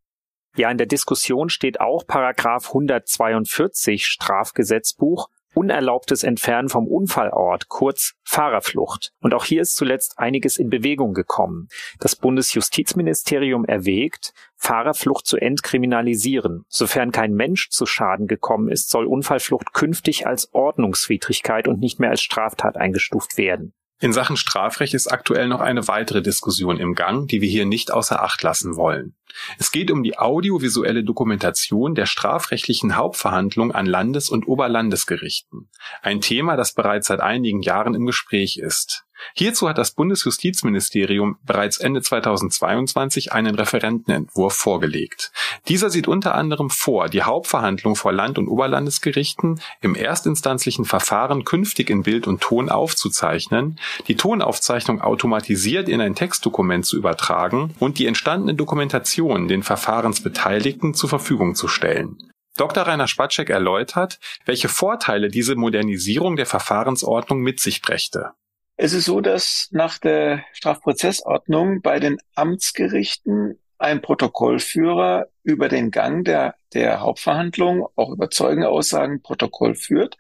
Ja, 0.56 0.72
in 0.72 0.78
der 0.78 0.88
Diskussion 0.88 1.50
steht 1.50 1.82
auch 1.82 2.08
Paragraph 2.08 2.70
142 2.70 4.06
Strafgesetzbuch, 4.06 5.28
unerlaubtes 5.56 6.24
Entfernen 6.24 6.70
vom 6.70 6.88
Unfallort, 6.88 7.68
kurz 7.70 8.14
Fahrerflucht. 8.24 9.12
Und 9.22 9.34
auch 9.34 9.46
hier 9.46 9.62
ist 9.62 9.76
zuletzt 9.76 10.20
einiges 10.20 10.58
in 10.58 10.70
Bewegung 10.70 11.14
gekommen. 11.14 11.68
Das 12.00 12.16
Bundesjustizministerium 12.16 13.66
erwägt, 13.66 14.34
Fahrerflucht 14.56 15.26
zu 15.26 15.38
entkriminalisieren. 15.38 16.66
Sofern 16.68 17.12
kein 17.12 17.34
Mensch 17.34 17.70
zu 17.70 17.86
Schaden 17.86 18.28
gekommen 18.28 18.70
ist, 18.70 18.90
soll 18.90 19.06
Unfallflucht 19.06 19.74
künftig 19.74 20.28
als 20.28 20.54
Ordnungswidrigkeit 20.54 21.68
und 21.68 21.80
nicht 21.80 22.00
mehr 22.00 22.10
als 22.10 22.22
Straftat 22.22 22.78
eingestuft 22.78 23.38
werden. 23.38 23.74
In 24.00 24.12
Sachen 24.12 24.36
Strafrecht 24.36 24.94
ist 24.94 25.08
aktuell 25.08 25.48
noch 25.48 25.62
eine 25.62 25.88
weitere 25.88 26.22
Diskussion 26.22 26.78
im 26.78 26.96
Gang, 26.96 27.28
die 27.28 27.40
wir 27.40 27.50
hier 27.50 27.66
nicht 27.66 27.92
außer 27.92 28.22
Acht 28.22 28.44
lassen 28.44 28.76
wollen. 28.76 29.16
Es 29.58 29.72
geht 29.72 29.90
um 29.90 30.04
die 30.04 30.18
audiovisuelle 30.18 31.04
Dokumentation 31.04 31.96
der 31.96 32.06
strafrechtlichen 32.06 32.98
Hauptverhandlung 32.98 33.72
an 33.72 33.86
Landes- 33.86 34.30
und 34.30 34.48
Oberlandesgerichten. 34.48 35.70
Ein 36.02 36.22
Thema, 36.22 36.58
das 36.58 36.74
bereits 36.74 37.08
seit 37.08 37.22
einigen 37.22 37.62
Jahren 37.62 37.96
im 37.96 38.06
Gespräch 38.06 38.58
ist. 38.58 39.05
Hierzu 39.34 39.68
hat 39.70 39.78
das 39.78 39.92
Bundesjustizministerium 39.92 41.38
bereits 41.44 41.78
Ende 41.78 42.02
2022 42.02 43.34
einen 43.34 43.56
Referentenentwurf 43.56 44.54
vorgelegt. 44.54 45.32
Dieser 45.68 45.90
sieht 45.90 46.08
unter 46.08 46.36
anderem 46.36 46.70
vor, 46.70 47.10
die 47.10 47.24
Hauptverhandlung 47.24 47.96
vor 47.96 48.14
Land- 48.14 48.38
und 48.38 48.48
Oberlandesgerichten 48.48 49.60
im 49.82 49.96
erstinstanzlichen 49.96 50.86
Verfahren 50.86 51.44
künftig 51.46 51.90
in 51.90 52.04
Bild 52.04 52.28
und 52.28 52.42
Ton 52.42 52.70
aufzuzeichnen, 52.70 53.80
die 54.08 54.16
Tonaufzeichnung 54.16 55.02
automatisiert 55.02 55.90
in 55.90 56.02
ein 56.02 56.16
Textdokument 56.16 56.86
zu 56.86 56.98
übertragen 56.98 57.74
und 57.80 58.00
die 58.00 58.08
entstandene 58.08 58.56
Dokumentation 58.56 59.48
den 59.48 59.64
Verfahrensbeteiligten 59.64 60.94
zur 60.94 61.10
Verfügung 61.10 61.56
zu 61.56 61.68
stellen. 61.68 62.18
Dr. 62.58 62.84
Rainer 62.84 63.08
Spatschek 63.08 63.50
erläutert, 63.50 64.20
welche 64.46 64.70
Vorteile 64.70 65.28
diese 65.28 65.56
Modernisierung 65.56 66.38
der 66.38 66.46
Verfahrensordnung 66.46 67.42
mit 67.42 67.60
sich 67.60 67.82
brächte. 67.82 68.32
Es 68.78 68.94
ist 68.94 69.06
so, 69.06 69.22
dass 69.22 69.70
nach 69.72 69.98
der 70.00 70.44
Strafprozessordnung 70.54 71.82
bei 71.82 72.00
den 72.00 72.18
Amtsgerichten 72.36 73.58
ein 73.78 74.02
Protokollführer 74.02 75.28
über 75.44 75.70
den 75.70 75.92
Gang 75.92 76.26
der, 76.26 76.56
der 76.74 77.00
Hauptverhandlung, 77.02 77.88
auch 77.96 78.10
über 78.10 78.30
Zeugenaussagen, 78.30 79.22
Protokoll 79.22 79.76
führt. 79.76 80.18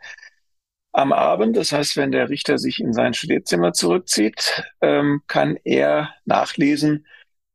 Am 0.93 1.11
Abend, 1.11 1.57
das 1.57 1.73
heißt, 1.73 1.97
wenn 1.97 2.11
der 2.11 2.29
Richter 2.29 2.57
sich 2.57 2.79
in 2.79 2.93
sein 2.93 3.13
Studierzimmer 3.13 3.73
zurückzieht, 3.73 4.63
ähm, 4.81 5.21
kann 5.27 5.57
er 5.65 6.13
nachlesen, 6.23 7.05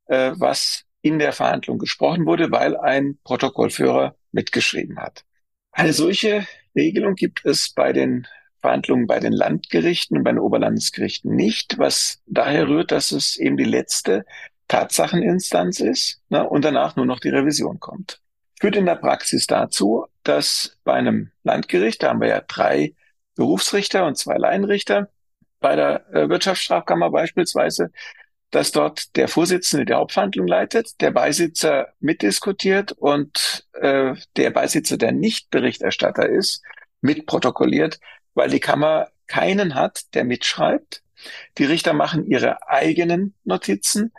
äh, 0.07 0.33
was 0.37 0.85
in 1.01 1.19
der 1.19 1.33
Verhandlung 1.33 1.79
gesprochen 1.79 2.27
wurde, 2.27 2.51
weil 2.51 2.77
ein 2.77 3.19
Protokollführer 3.25 4.17
mitgeschrieben 4.33 4.99
hat. 4.99 5.25
Eine 5.73 5.95
solche 5.95 6.47
Regelung 6.77 7.15
gibt 7.15 7.45
es 7.47 7.71
bei 7.71 7.95
den 7.95 8.27
Verhandlungen 8.61 9.07
bei 9.07 9.21
den 9.21 9.33
Landgerichten 9.33 10.19
und 10.19 10.25
bei 10.25 10.33
den 10.33 10.39
Oberlandesgerichten 10.39 11.35
nicht, 11.35 11.79
was 11.79 12.21
daher 12.27 12.69
rührt, 12.69 12.93
dass 12.93 13.13
es 13.13 13.37
eben 13.37 13.57
die 13.57 13.65
letzte 13.65 14.25
Tatsacheninstanz 14.69 15.81
ist 15.81 16.21
ne, 16.29 16.49
und 16.49 16.65
danach 16.65 16.97
nur 16.97 17.07
noch 17.07 17.21
die 17.21 17.31
Revision 17.31 17.81
kommt. 17.81 18.21
Führt 18.61 18.77
in 18.77 18.87
der 18.87 18.97
Praxis 18.97 19.47
dazu, 19.47 20.07
dass 20.23 20.77
bei 20.85 20.93
einem 20.93 21.31
Landgericht, 21.43 22.03
da 22.03 22.11
haben 22.11 22.21
wir 22.21 22.29
ja 22.29 22.43
drei 22.47 22.95
Berufsrichter 23.35 24.07
und 24.07 24.19
zwei 24.19 24.37
Laienrichter, 24.37 25.09
bei 25.61 25.77
der 25.77 26.07
äh, 26.13 26.29
Wirtschaftsstrafkammer 26.29 27.11
beispielsweise, 27.11 27.91
dass 28.51 28.73
dort 28.73 29.17
der 29.17 29.29
Vorsitzende 29.29 29.87
der 29.87 29.99
Hauptverhandlung 29.99 30.47
leitet, 30.47 31.01
der 31.01 31.11
Beisitzer 31.11 31.89
mitdiskutiert 32.01 32.93
und 32.93 33.67
äh, 33.75 34.15
der 34.37 34.51
Beisitzer, 34.51 34.97
der 34.97 35.13
nicht 35.13 35.51
Berichterstatter 35.51 36.29
ist, 36.29 36.63
mitprotokolliert, 37.01 38.01
weil 38.35 38.51
die 38.51 38.61
Kammer 38.61 39.09
keinen 39.27 39.75
hat, 39.75 40.15
der 40.15 40.25
mitschreibt. 40.25 41.03
Die 41.59 41.65
Richter 41.65 41.93
machen 41.93 42.27
ihre 42.27 42.69
eigenen 42.69 43.35
Notizen 43.45 44.13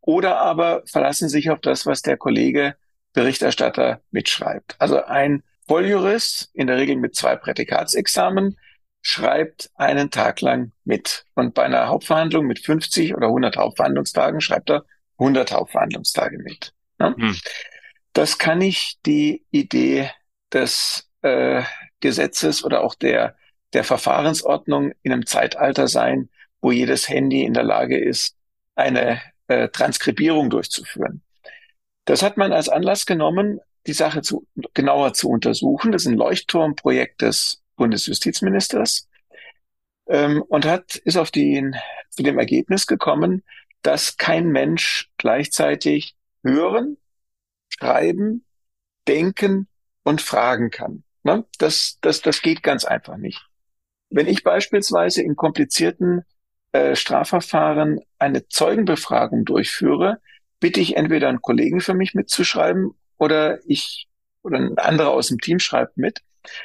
oder 0.00 0.38
aber 0.38 0.82
verlassen 0.86 1.28
sich 1.28 1.50
auf 1.50 1.60
das, 1.60 1.86
was 1.86 2.02
der 2.02 2.16
Kollege 2.16 2.76
Berichterstatter 3.12 4.02
mitschreibt. 4.10 4.76
Also 4.78 5.02
ein 5.02 5.42
Volljurist, 5.66 6.50
in 6.54 6.66
der 6.66 6.76
Regel 6.76 6.96
mit 6.96 7.16
zwei 7.16 7.34
Prädikatsexamen, 7.36 8.56
schreibt 9.02 9.70
einen 9.74 10.10
Tag 10.10 10.40
lang 10.40 10.72
mit. 10.84 11.24
Und 11.34 11.54
bei 11.54 11.62
einer 11.62 11.88
Hauptverhandlung 11.88 12.46
mit 12.46 12.58
50 12.58 13.14
oder 13.14 13.28
100 13.28 13.56
Hauptverhandlungstagen 13.56 14.40
schreibt 14.40 14.70
er 14.70 14.84
100 15.18 15.52
Hauptverhandlungstage 15.52 16.38
mit. 16.38 16.72
Ne? 16.98 17.14
Hm. 17.16 17.36
Das 18.12 18.38
kann 18.38 18.58
nicht 18.58 18.98
die 19.06 19.44
Idee 19.50 20.10
des 20.52 21.08
äh, 21.22 21.62
Gesetzes 22.00 22.64
oder 22.64 22.82
auch 22.82 22.94
der, 22.94 23.36
der 23.76 23.84
Verfahrensordnung 23.84 24.92
in 25.02 25.12
einem 25.12 25.26
Zeitalter 25.26 25.86
sein, 25.86 26.30
wo 26.62 26.72
jedes 26.72 27.10
Handy 27.10 27.44
in 27.44 27.52
der 27.52 27.62
Lage 27.62 27.98
ist, 27.98 28.34
eine 28.74 29.20
äh, 29.48 29.68
Transkribierung 29.68 30.48
durchzuführen. 30.48 31.20
Das 32.06 32.22
hat 32.22 32.38
man 32.38 32.54
als 32.54 32.70
Anlass 32.70 33.04
genommen, 33.04 33.60
die 33.86 33.92
Sache 33.92 34.22
zu, 34.22 34.46
genauer 34.72 35.12
zu 35.12 35.28
untersuchen. 35.28 35.92
Das 35.92 36.02
ist 36.02 36.08
ein 36.08 36.16
Leuchtturmprojekt 36.16 37.20
des 37.20 37.62
Bundesjustizministers 37.76 39.08
ähm, 40.08 40.42
und 40.48 40.64
hat, 40.64 40.96
ist 40.96 41.18
auf 41.18 41.30
den, 41.30 41.76
zu 42.08 42.22
dem 42.22 42.38
Ergebnis 42.38 42.86
gekommen, 42.86 43.42
dass 43.82 44.16
kein 44.16 44.48
Mensch 44.48 45.10
gleichzeitig 45.18 46.16
hören, 46.42 46.96
schreiben, 47.68 48.46
denken 49.06 49.68
und 50.02 50.22
fragen 50.22 50.70
kann. 50.70 51.04
Ne? 51.24 51.44
Das, 51.58 51.98
das, 52.00 52.22
das 52.22 52.40
geht 52.40 52.62
ganz 52.62 52.86
einfach 52.86 53.18
nicht. 53.18 53.46
Wenn 54.10 54.28
ich 54.28 54.42
beispielsweise 54.42 55.22
in 55.22 55.36
komplizierten 55.36 56.22
äh, 56.72 56.94
Strafverfahren 56.94 58.00
eine 58.18 58.48
Zeugenbefragung 58.48 59.44
durchführe, 59.44 60.20
bitte 60.60 60.80
ich 60.80 60.96
entweder 60.96 61.28
einen 61.28 61.42
Kollegen 61.42 61.80
für 61.80 61.94
mich 61.94 62.14
mitzuschreiben 62.14 62.92
oder 63.18 63.58
ich 63.66 64.08
oder 64.42 64.58
ein 64.58 64.78
anderer 64.78 65.10
aus 65.10 65.28
dem 65.28 65.38
Team 65.38 65.58
schreibt 65.58 65.96
mit 65.96 66.22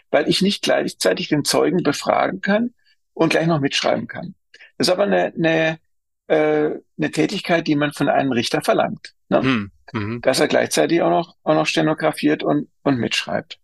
weil 0.09 0.27
ich 0.29 0.41
nicht 0.41 0.61
gleichzeitig 0.63 1.29
den 1.29 1.45
Zeugen 1.45 1.83
befragen 1.83 2.41
kann 2.41 2.73
und 3.13 3.29
gleich 3.29 3.47
noch 3.47 3.59
mitschreiben 3.59 4.07
kann. 4.07 4.35
Das 4.77 4.87
ist 4.87 4.93
aber 4.93 5.03
eine, 5.03 5.33
eine, 5.35 5.79
äh, 6.27 6.79
eine 6.97 7.11
Tätigkeit, 7.11 7.67
die 7.67 7.75
man 7.75 7.93
von 7.93 8.09
einem 8.09 8.31
Richter 8.31 8.61
verlangt. 8.61 9.13
Ne? 9.29 9.41
Hm, 9.41 9.71
mhm. 9.93 10.21
Dass 10.21 10.39
er 10.39 10.47
gleichzeitig 10.47 11.01
auch 11.01 11.09
noch, 11.09 11.35
auch 11.43 11.55
noch 11.55 11.67
stenografiert 11.67 12.43
und, 12.43 12.69
und 12.83 12.97
mitschreibt. 12.97 13.59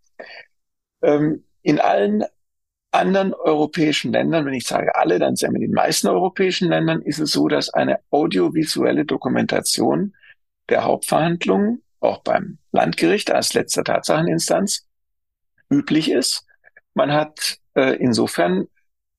Ähm, 1.01 1.43
in 1.61 1.79
allen 1.79 2.23
anderen 2.97 3.33
europäischen 3.33 4.11
Ländern, 4.11 4.45
wenn 4.45 4.53
ich 4.53 4.65
sage 4.65 4.95
alle, 4.95 5.19
dann 5.19 5.35
sind 5.35 5.51
wir 5.51 5.61
in 5.61 5.67
den 5.67 5.73
meisten 5.73 6.07
europäischen 6.07 6.69
Ländern, 6.69 7.01
ist 7.01 7.19
es 7.19 7.31
so, 7.31 7.47
dass 7.47 7.69
eine 7.69 7.99
audiovisuelle 8.11 9.05
Dokumentation 9.05 10.15
der 10.69 10.83
Hauptverhandlungen, 10.83 11.83
auch 11.99 12.19
beim 12.19 12.57
Landgericht 12.71 13.31
als 13.31 13.53
letzter 13.53 13.83
Tatsacheninstanz, 13.83 14.85
üblich 15.69 16.11
ist. 16.11 16.45
Man 16.93 17.11
hat 17.11 17.57
äh, 17.75 17.95
insofern 17.97 18.67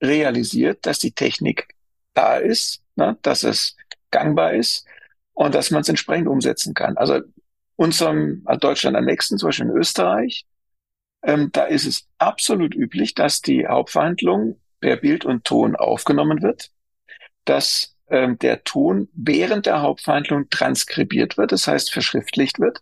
realisiert, 0.03 0.87
dass 0.87 0.99
die 0.99 1.13
Technik 1.13 1.69
da 2.15 2.37
ist, 2.37 2.83
ne, 2.97 3.17
dass 3.23 3.43
es 3.43 3.77
gangbar 4.11 4.55
ist 4.55 4.87
und 5.33 5.55
dass 5.55 5.71
man 5.71 5.83
es 5.83 5.89
entsprechend 5.89 6.29
umsetzen 6.29 6.75
kann. 6.75 6.97
Also 6.97 7.21
unserem 7.77 8.43
also 8.45 8.59
Deutschland 8.59 8.97
am 8.97 9.05
nächsten, 9.05 9.39
zum 9.39 9.49
Beispiel 9.49 9.67
in 9.67 9.77
Österreich, 9.77 10.47
ähm, 11.23 11.51
da 11.53 11.65
ist 11.65 11.87
es 11.87 12.09
absolut 12.19 12.75
üblich, 12.75 13.15
dass 13.15 13.41
die 13.41 13.67
Hauptverhandlung 13.67 14.61
per 14.81 14.97
Bild 14.97 15.25
und 15.25 15.45
Ton 15.45 15.77
aufgenommen 15.77 16.43
wird, 16.43 16.71
dass 17.45 17.97
ähm, 18.09 18.39
der 18.39 18.65
Ton 18.65 19.09
während 19.13 19.67
der 19.67 19.83
Hauptverhandlung 19.83 20.49
transkribiert 20.51 21.37
wird, 21.37 21.53
das 21.53 21.67
heißt 21.67 21.93
verschriftlicht 21.93 22.61
wird. 22.61 22.81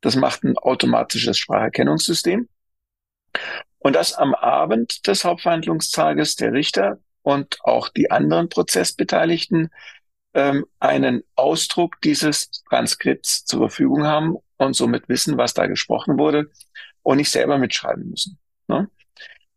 Das 0.00 0.16
macht 0.16 0.44
ein 0.44 0.56
automatisches 0.56 1.38
Spracherkennungssystem. 1.38 2.48
Und 3.78 3.92
dass 3.94 4.14
am 4.14 4.34
Abend 4.34 5.06
des 5.06 5.24
Hauptverhandlungstages 5.24 6.36
der 6.36 6.52
Richter 6.52 6.98
und 7.22 7.58
auch 7.62 7.88
die 7.88 8.10
anderen 8.10 8.48
Prozessbeteiligten 8.48 9.70
ähm, 10.34 10.64
einen 10.80 11.22
Ausdruck 11.34 12.00
dieses 12.00 12.50
Transkripts 12.68 13.44
zur 13.44 13.68
Verfügung 13.68 14.04
haben 14.04 14.36
und 14.56 14.74
somit 14.74 15.08
wissen, 15.08 15.36
was 15.36 15.54
da 15.54 15.66
gesprochen 15.66 16.18
wurde 16.18 16.50
und 17.06 17.18
nicht 17.18 17.30
selber 17.30 17.56
mitschreiben 17.56 18.10
müssen. 18.10 18.36
Ne? 18.66 18.90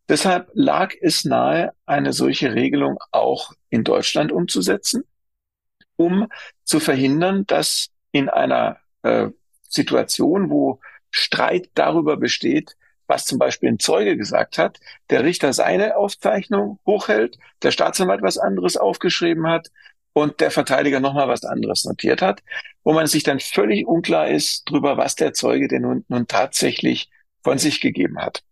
Deshalb 0.08 0.50
lag 0.54 0.94
es 1.00 1.24
nahe, 1.24 1.72
eine 1.84 2.12
solche 2.12 2.54
Regelung 2.54 2.98
auch 3.10 3.52
in 3.70 3.82
Deutschland 3.82 4.30
umzusetzen, 4.30 5.02
um 5.96 6.28
zu 6.62 6.78
verhindern, 6.78 7.44
dass 7.48 7.88
in 8.12 8.28
einer 8.28 8.78
äh, 9.02 9.30
Situation, 9.68 10.48
wo 10.48 10.78
Streit 11.10 11.70
darüber 11.74 12.16
besteht, 12.16 12.76
was 13.08 13.26
zum 13.26 13.40
Beispiel 13.40 13.70
ein 13.70 13.80
Zeuge 13.80 14.16
gesagt 14.16 14.56
hat, 14.56 14.78
der 15.10 15.24
Richter 15.24 15.52
seine 15.52 15.96
Aufzeichnung 15.96 16.78
hochhält, 16.86 17.36
der 17.64 17.72
Staatsanwalt 17.72 18.22
was 18.22 18.38
anderes 18.38 18.76
aufgeschrieben 18.76 19.48
hat 19.48 19.72
und 20.12 20.38
der 20.40 20.52
Verteidiger 20.52 21.00
nochmal 21.00 21.26
was 21.26 21.44
anderes 21.44 21.84
notiert 21.84 22.22
hat, 22.22 22.44
wo 22.84 22.92
man 22.92 23.08
sich 23.08 23.24
dann 23.24 23.40
völlig 23.40 23.88
unklar 23.88 24.28
ist 24.28 24.62
darüber, 24.68 24.96
was 24.96 25.16
der 25.16 25.32
Zeuge 25.32 25.66
denn 25.66 25.82
nun, 25.82 26.04
nun 26.06 26.28
tatsächlich 26.28 27.10
von 27.42 27.58
sich 27.58 27.80
gegeben 27.80 28.18
hat. 28.18 28.42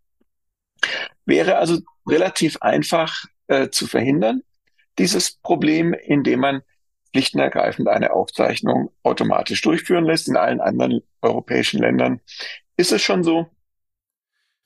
Wäre 1.24 1.56
also 1.56 1.78
relativ 2.06 2.58
einfach 2.62 3.24
äh, 3.48 3.68
zu 3.70 3.86
verhindern, 3.86 4.42
dieses 4.98 5.32
Problem, 5.32 5.94
indem 5.94 6.40
man 6.40 6.62
schlicht 7.12 7.34
und 7.34 7.40
ergreifend 7.40 7.88
eine 7.88 8.12
Aufzeichnung 8.12 8.90
automatisch 9.02 9.60
durchführen 9.62 10.04
lässt. 10.04 10.28
In 10.28 10.36
allen 10.36 10.60
anderen 10.60 11.00
europäischen 11.22 11.80
Ländern 11.80 12.20
ist 12.76 12.92
es 12.92 13.02
schon 13.02 13.22
so. 13.22 13.46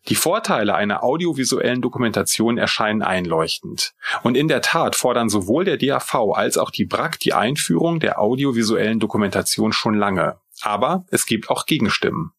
Die 0.08 0.16
Vorteile 0.16 0.74
einer 0.74 1.04
audiovisuellen 1.04 1.80
Dokumentation 1.80 2.58
erscheinen 2.58 3.02
einleuchtend. 3.02 3.94
Und 4.24 4.36
in 4.36 4.48
der 4.48 4.60
Tat 4.60 4.96
fordern 4.96 5.28
sowohl 5.28 5.64
der 5.64 5.76
DAV 5.76 6.32
als 6.34 6.58
auch 6.58 6.70
die 6.70 6.86
BRAC 6.86 7.20
die 7.20 7.34
Einführung 7.34 8.00
der 8.00 8.20
audiovisuellen 8.20 8.98
Dokumentation 8.98 9.72
schon 9.72 9.94
lange. 9.94 10.40
Aber 10.60 11.06
es 11.10 11.24
gibt 11.24 11.50
auch 11.50 11.66
Gegenstimmen. 11.66 12.32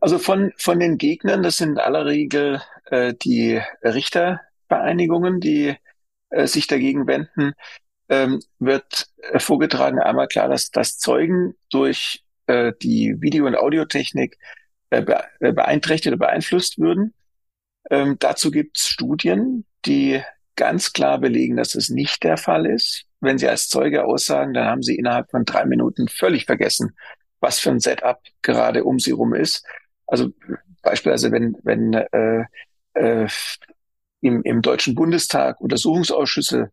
Also 0.00 0.18
von, 0.18 0.52
von 0.56 0.78
den 0.78 0.96
Gegnern, 0.98 1.42
das 1.42 1.56
sind 1.56 1.70
in 1.70 1.78
aller 1.78 2.06
Regel 2.06 2.62
äh, 2.86 3.14
die 3.14 3.60
Richtervereinigungen, 3.82 5.40
die 5.40 5.76
äh, 6.30 6.46
sich 6.46 6.66
dagegen 6.66 7.06
wenden, 7.06 7.54
ähm, 8.08 8.40
wird 8.58 9.08
äh, 9.32 9.38
vorgetragen 9.38 9.98
einmal 9.98 10.28
klar, 10.28 10.48
dass, 10.48 10.70
dass 10.70 10.98
Zeugen 10.98 11.54
durch 11.70 12.24
äh, 12.46 12.72
die 12.80 13.16
Video- 13.20 13.46
und 13.46 13.56
Audiotechnik 13.56 14.38
äh, 14.90 15.04
äh, 15.40 15.52
beeinträchtigt 15.52 16.08
oder 16.08 16.26
beeinflusst 16.26 16.78
würden. 16.78 17.14
Ähm, 17.90 18.16
dazu 18.18 18.50
gibt 18.50 18.78
es 18.78 18.88
Studien, 18.88 19.66
die 19.84 20.22
ganz 20.56 20.92
klar 20.92 21.18
belegen, 21.18 21.56
dass 21.56 21.74
es 21.74 21.90
nicht 21.90 22.24
der 22.24 22.36
Fall 22.36 22.66
ist. 22.66 23.04
Wenn 23.20 23.38
Sie 23.38 23.48
als 23.48 23.68
Zeuge 23.68 24.04
aussagen, 24.04 24.54
dann 24.54 24.66
haben 24.66 24.82
Sie 24.82 24.96
innerhalb 24.96 25.30
von 25.30 25.44
drei 25.44 25.64
Minuten 25.66 26.08
völlig 26.08 26.46
vergessen, 26.46 26.96
was 27.40 27.58
für 27.58 27.70
ein 27.70 27.80
Setup 27.80 28.20
gerade 28.42 28.84
um 28.84 28.98
Sie 28.98 29.12
rum 29.12 29.34
ist. 29.34 29.64
Also 30.08 30.30
beispielsweise, 30.82 31.30
wenn, 31.30 31.56
wenn 31.62 31.94
äh, 31.94 32.44
äh, 32.94 33.28
im, 34.20 34.42
im 34.42 34.62
Deutschen 34.62 34.94
Bundestag 34.94 35.60
Untersuchungsausschüsse 35.60 36.72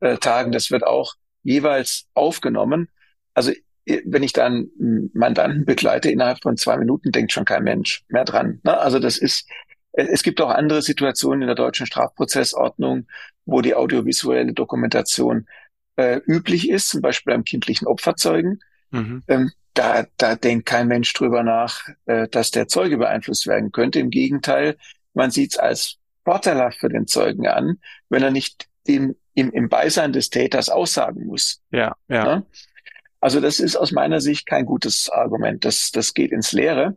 äh, 0.00 0.18
tagen, 0.18 0.52
das 0.52 0.70
wird 0.70 0.84
auch 0.84 1.14
jeweils 1.42 2.06
aufgenommen. 2.14 2.88
Also 3.34 3.52
wenn 3.86 4.22
ich 4.22 4.32
dann 4.32 4.70
Mandanten 5.12 5.64
begleite, 5.64 6.10
innerhalb 6.10 6.42
von 6.42 6.56
zwei 6.56 6.76
Minuten 6.76 7.10
denkt 7.10 7.32
schon 7.32 7.44
kein 7.44 7.64
Mensch 7.64 8.04
mehr 8.08 8.24
dran. 8.24 8.60
Ne? 8.62 8.78
Also 8.78 8.98
das 8.98 9.18
ist, 9.18 9.48
es 9.92 10.22
gibt 10.22 10.40
auch 10.40 10.50
andere 10.50 10.82
Situationen 10.82 11.42
in 11.42 11.48
der 11.48 11.56
deutschen 11.56 11.86
Strafprozessordnung, 11.86 13.06
wo 13.44 13.60
die 13.60 13.74
audiovisuelle 13.74 14.52
Dokumentation 14.52 15.46
äh, 15.96 16.20
üblich 16.26 16.70
ist, 16.70 16.90
zum 16.90 17.00
Beispiel 17.00 17.32
beim 17.32 17.44
kindlichen 17.44 17.86
Opferzeugen. 17.86 18.60
Mhm. 18.92 19.22
Ähm, 19.26 19.50
da, 19.74 20.06
da 20.16 20.36
denkt 20.36 20.66
kein 20.66 20.86
Mensch 20.86 21.12
drüber 21.12 21.42
nach, 21.42 21.88
äh, 22.06 22.28
dass 22.28 22.50
der 22.50 22.68
Zeuge 22.68 22.98
beeinflusst 22.98 23.46
werden 23.46 23.72
könnte. 23.72 23.98
Im 23.98 24.10
Gegenteil, 24.10 24.76
man 25.14 25.30
sieht 25.30 25.52
es 25.52 25.58
als 25.58 25.96
vorteilhaft 26.24 26.78
für 26.78 26.88
den 26.88 27.06
Zeugen 27.06 27.46
an, 27.48 27.78
wenn 28.08 28.22
er 28.22 28.30
nicht 28.30 28.68
dem, 28.86 29.16
im, 29.34 29.50
im 29.50 29.68
Beisein 29.68 30.12
des 30.12 30.30
Täters 30.30 30.68
aussagen 30.68 31.26
muss. 31.26 31.62
Ja, 31.70 31.96
ja. 32.08 32.26
ja? 32.26 32.42
Also 33.20 33.40
das 33.40 33.60
ist 33.60 33.76
aus 33.76 33.92
meiner 33.92 34.20
Sicht 34.20 34.46
kein 34.46 34.66
gutes 34.66 35.08
Argument. 35.08 35.64
Das, 35.64 35.90
das 35.92 36.12
geht 36.12 36.32
ins 36.32 36.52
Leere. 36.52 36.96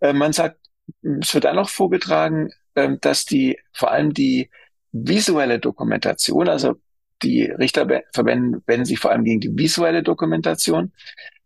Äh, 0.00 0.12
man 0.12 0.32
sagt, 0.32 0.58
es 1.02 1.32
wird 1.32 1.44
dann 1.44 1.56
noch 1.56 1.70
vorgetragen, 1.70 2.50
äh, 2.74 2.96
dass 3.00 3.24
die, 3.24 3.58
vor 3.72 3.90
allem 3.90 4.12
die 4.12 4.50
visuelle 4.92 5.58
Dokumentation, 5.58 6.48
also 6.48 6.76
die 7.24 7.44
Richter 7.44 8.02
verwenden, 8.12 8.62
wenden 8.66 8.84
sich 8.84 8.98
vor 8.98 9.10
allem 9.10 9.24
gegen 9.24 9.40
die 9.40 9.56
visuelle 9.56 10.02
Dokumentation, 10.02 10.92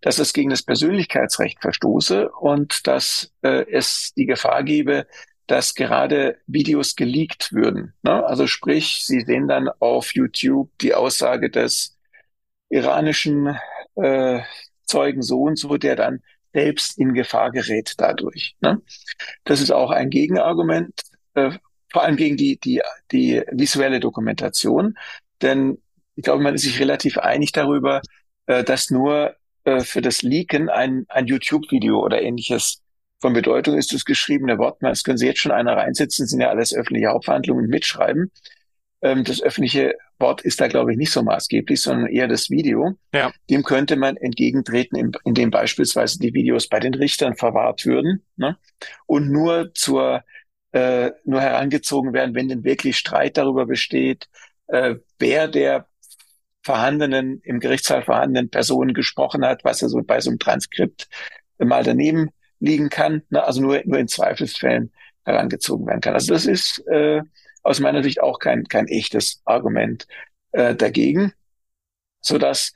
dass 0.01 0.19
es 0.19 0.33
gegen 0.33 0.51
das 0.51 0.63
Persönlichkeitsrecht 0.63 1.61
verstoße 1.61 2.31
und 2.31 2.87
dass 2.87 3.33
äh, 3.43 3.65
es 3.71 4.13
die 4.17 4.27
Gefahr 4.27 4.63
gebe, 4.63 5.07
dass 5.47 5.75
gerade 5.75 6.39
Videos 6.47 6.95
geleakt 6.95 7.53
würden. 7.53 7.95
Ne? 8.03 8.25
Also 8.25 8.47
sprich, 8.47 9.03
Sie 9.05 9.23
sehen 9.23 9.49
dann 9.49 9.69
auf 9.81 10.15
YouTube 10.15 10.71
die 10.81 10.95
Aussage 10.95 11.51
des 11.51 11.97
iranischen 12.69 13.57
äh, 13.97 14.41
Zeugen 14.85 15.23
so 15.23 15.43
und 15.43 15.59
so, 15.59 15.77
der 15.79 15.97
dann 15.97 16.23
selbst 16.53 16.99
in 16.99 17.15
Gefahr 17.15 17.51
gerät 17.51 17.95
dadurch. 17.99 18.57
Ne? 18.61 18.83
Das 19.45 19.61
ist 19.61 19.71
auch 19.71 19.91
ein 19.91 20.11
Gegenargument, 20.11 21.03
äh, 21.35 21.53
vor 21.91 22.03
allem 22.03 22.17
gegen 22.17 22.37
die, 22.37 22.59
die, 22.61 22.83
die 23.11 23.43
visuelle 23.51 24.01
Dokumentation. 24.01 24.99
Denn 25.43 25.79
ich 26.17 26.25
glaube, 26.25 26.43
man 26.43 26.55
ist 26.55 26.63
sich 26.63 26.81
relativ 26.81 27.19
einig 27.19 27.53
darüber, 27.53 28.01
äh, 28.47 28.65
dass 28.65 28.91
nur 28.91 29.37
äh, 29.65 29.81
für 29.81 30.01
das 30.01 30.23
Leaken 30.23 30.69
ein, 30.69 31.05
ein 31.09 31.27
YouTube-Video 31.27 32.01
oder 32.01 32.23
ähnliches 32.23 32.83
von 33.21 33.33
Bedeutung 33.33 33.77
ist. 33.77 33.93
Das 33.93 34.05
geschriebene 34.05 34.59
Wort, 34.59 34.79
das 34.81 35.05
können 35.05 35.19
Sie 35.19 35.27
jetzt 35.27 35.41
schon 35.41 35.53
einer 35.53 35.77
reinsetzen, 35.77 36.27
sind 36.27 36.41
ja 36.41 36.49
alles 36.49 36.75
öffentliche 36.75 37.09
Hauptverhandlungen 37.09 37.65
und 37.65 37.71
mitschreiben. 37.71 38.33
Ähm, 39.03 39.25
das 39.25 39.43
öffentliche 39.43 39.95
Wort 40.19 40.41
ist 40.43 40.61
da, 40.61 40.67
glaube 40.67 40.93
ich, 40.93 40.99
nicht 40.99 41.13
so 41.13 41.23
maßgeblich, 41.23 41.81
sondern 41.81 42.09
eher 42.09 42.27
das 42.27 42.51
Video. 42.51 42.97
Ja. 43.15 43.31
Dem 43.51 43.63
könnte 43.63 43.97
man 43.97 44.17
entgegentreten, 44.17 45.13
indem 45.25 45.51
beispielsweise 45.51 46.19
die 46.19 46.35
Videos 46.35 46.69
bei 46.69 46.81
den 46.81 46.95
Richtern 46.95 47.37
verwahrt 47.37 47.87
würden 47.87 48.25
ne? 48.37 48.57
und 49.07 49.31
nur 49.31 49.73
zur 49.75 50.25
äh, 50.73 51.13
nur 51.25 51.41
herangezogen 51.41 52.13
werden, 52.13 52.35
wenn 52.35 52.49
denn 52.49 52.65
wirklich 52.65 52.97
Streit 52.97 53.39
darüber 53.39 53.65
besteht, 53.67 54.29
äh, 54.69 54.97
wer 55.19 55.49
der 55.49 55.87
vorhandenen, 56.63 57.41
im 57.45 57.61
Gerichtssaal 57.61 58.03
vorhandenen 58.03 58.51
Personen 58.51 58.95
gesprochen 58.95 59.45
hat, 59.45 59.65
was 59.65 59.83
er 59.83 59.89
so 59.89 60.03
bei 60.03 60.21
so 60.21 60.31
einem 60.31 60.39
Transkript 60.39 61.09
mal 61.59 61.83
daneben 61.83 62.31
liegen 62.61 62.89
kann, 62.89 63.23
ne? 63.31 63.43
also 63.45 63.61
nur, 63.61 63.81
nur 63.85 63.99
in 63.99 64.09
Zweifelsfällen 64.09 64.93
herangezogen 65.25 65.87
werden 65.87 66.01
kann. 66.01 66.15
Also 66.15 66.33
das 66.33 66.47
ist 66.47 66.87
äh, 66.89 67.23
aus 67.63 67.81
meiner 67.81 68.03
Sicht 68.03 68.21
auch 68.21 68.39
kein, 68.39 68.65
kein 68.65 68.87
echtes 68.89 69.41
Argument 69.45 70.07
äh, 70.53 70.75
dagegen, 70.75 71.33
so 72.21 72.39
dass 72.39 72.73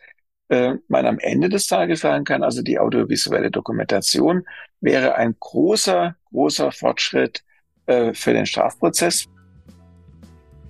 äh, 0.49 0.75
man 0.89 1.07
am 1.07 1.19
Ende 1.19 1.49
des 1.49 1.67
Tages 1.67 2.01
sagen 2.01 2.25
kann, 2.25 2.43
also 2.43 2.63
die 2.63 2.79
audiovisuelle 2.79 3.51
Dokumentation 3.51 4.47
wäre 4.81 5.15
ein 5.17 5.37
großer, 5.39 6.17
großer 6.31 6.73
Fortschritt 6.73 7.43
äh, 7.87 8.13
für 8.15 8.33
den 8.33 8.47
Strafprozess. 8.47 9.27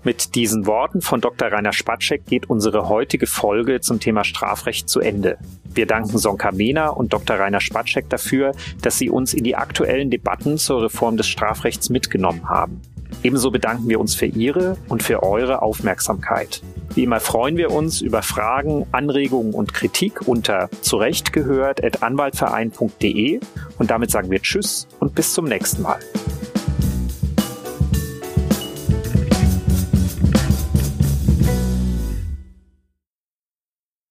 Mit 0.04 0.34
diesen 0.34 0.66
Worten 0.66 1.00
von 1.00 1.20
Dr. 1.20 1.52
Rainer 1.52 1.72
Spatschek 1.72 2.26
geht 2.26 2.50
unsere 2.50 2.88
heutige 2.88 3.28
Folge 3.28 3.80
zum 3.80 4.00
Thema 4.00 4.24
Strafrecht 4.24 4.88
zu 4.88 4.98
Ende. 4.98 5.38
Wir 5.74 5.86
danken 5.86 6.18
Sonka 6.18 6.50
Mena 6.50 6.88
und 6.88 7.12
Dr. 7.12 7.38
Rainer 7.38 7.60
Spatschek 7.60 8.10
dafür, 8.10 8.50
dass 8.82 8.98
sie 8.98 9.10
uns 9.10 9.32
in 9.32 9.44
die 9.44 9.54
aktuellen 9.54 10.10
Debatten 10.10 10.58
zur 10.58 10.82
Reform 10.82 11.16
des 11.16 11.28
Strafrechts 11.28 11.88
mitgenommen 11.88 12.48
haben. 12.48 12.82
Ebenso 13.22 13.52
bedanken 13.52 13.88
wir 13.88 14.00
uns 14.00 14.16
für 14.16 14.26
Ihre 14.26 14.76
und 14.88 15.04
für 15.04 15.22
eure 15.22 15.62
Aufmerksamkeit. 15.62 16.62
Wie 16.94 17.04
immer 17.04 17.20
freuen 17.20 17.56
wir 17.56 17.70
uns 17.70 18.00
über 18.00 18.22
Fragen, 18.22 18.86
Anregungen 18.90 19.54
und 19.54 19.72
Kritik 19.72 20.26
unter 20.26 20.68
zurechtgehört.anwaltverein.de 20.80 23.38
und 23.78 23.90
damit 23.90 24.10
sagen 24.10 24.32
wir 24.32 24.42
Tschüss 24.42 24.88
und 24.98 25.14
bis 25.14 25.32
zum 25.32 25.44
nächsten 25.44 25.82
Mal. 25.82 26.00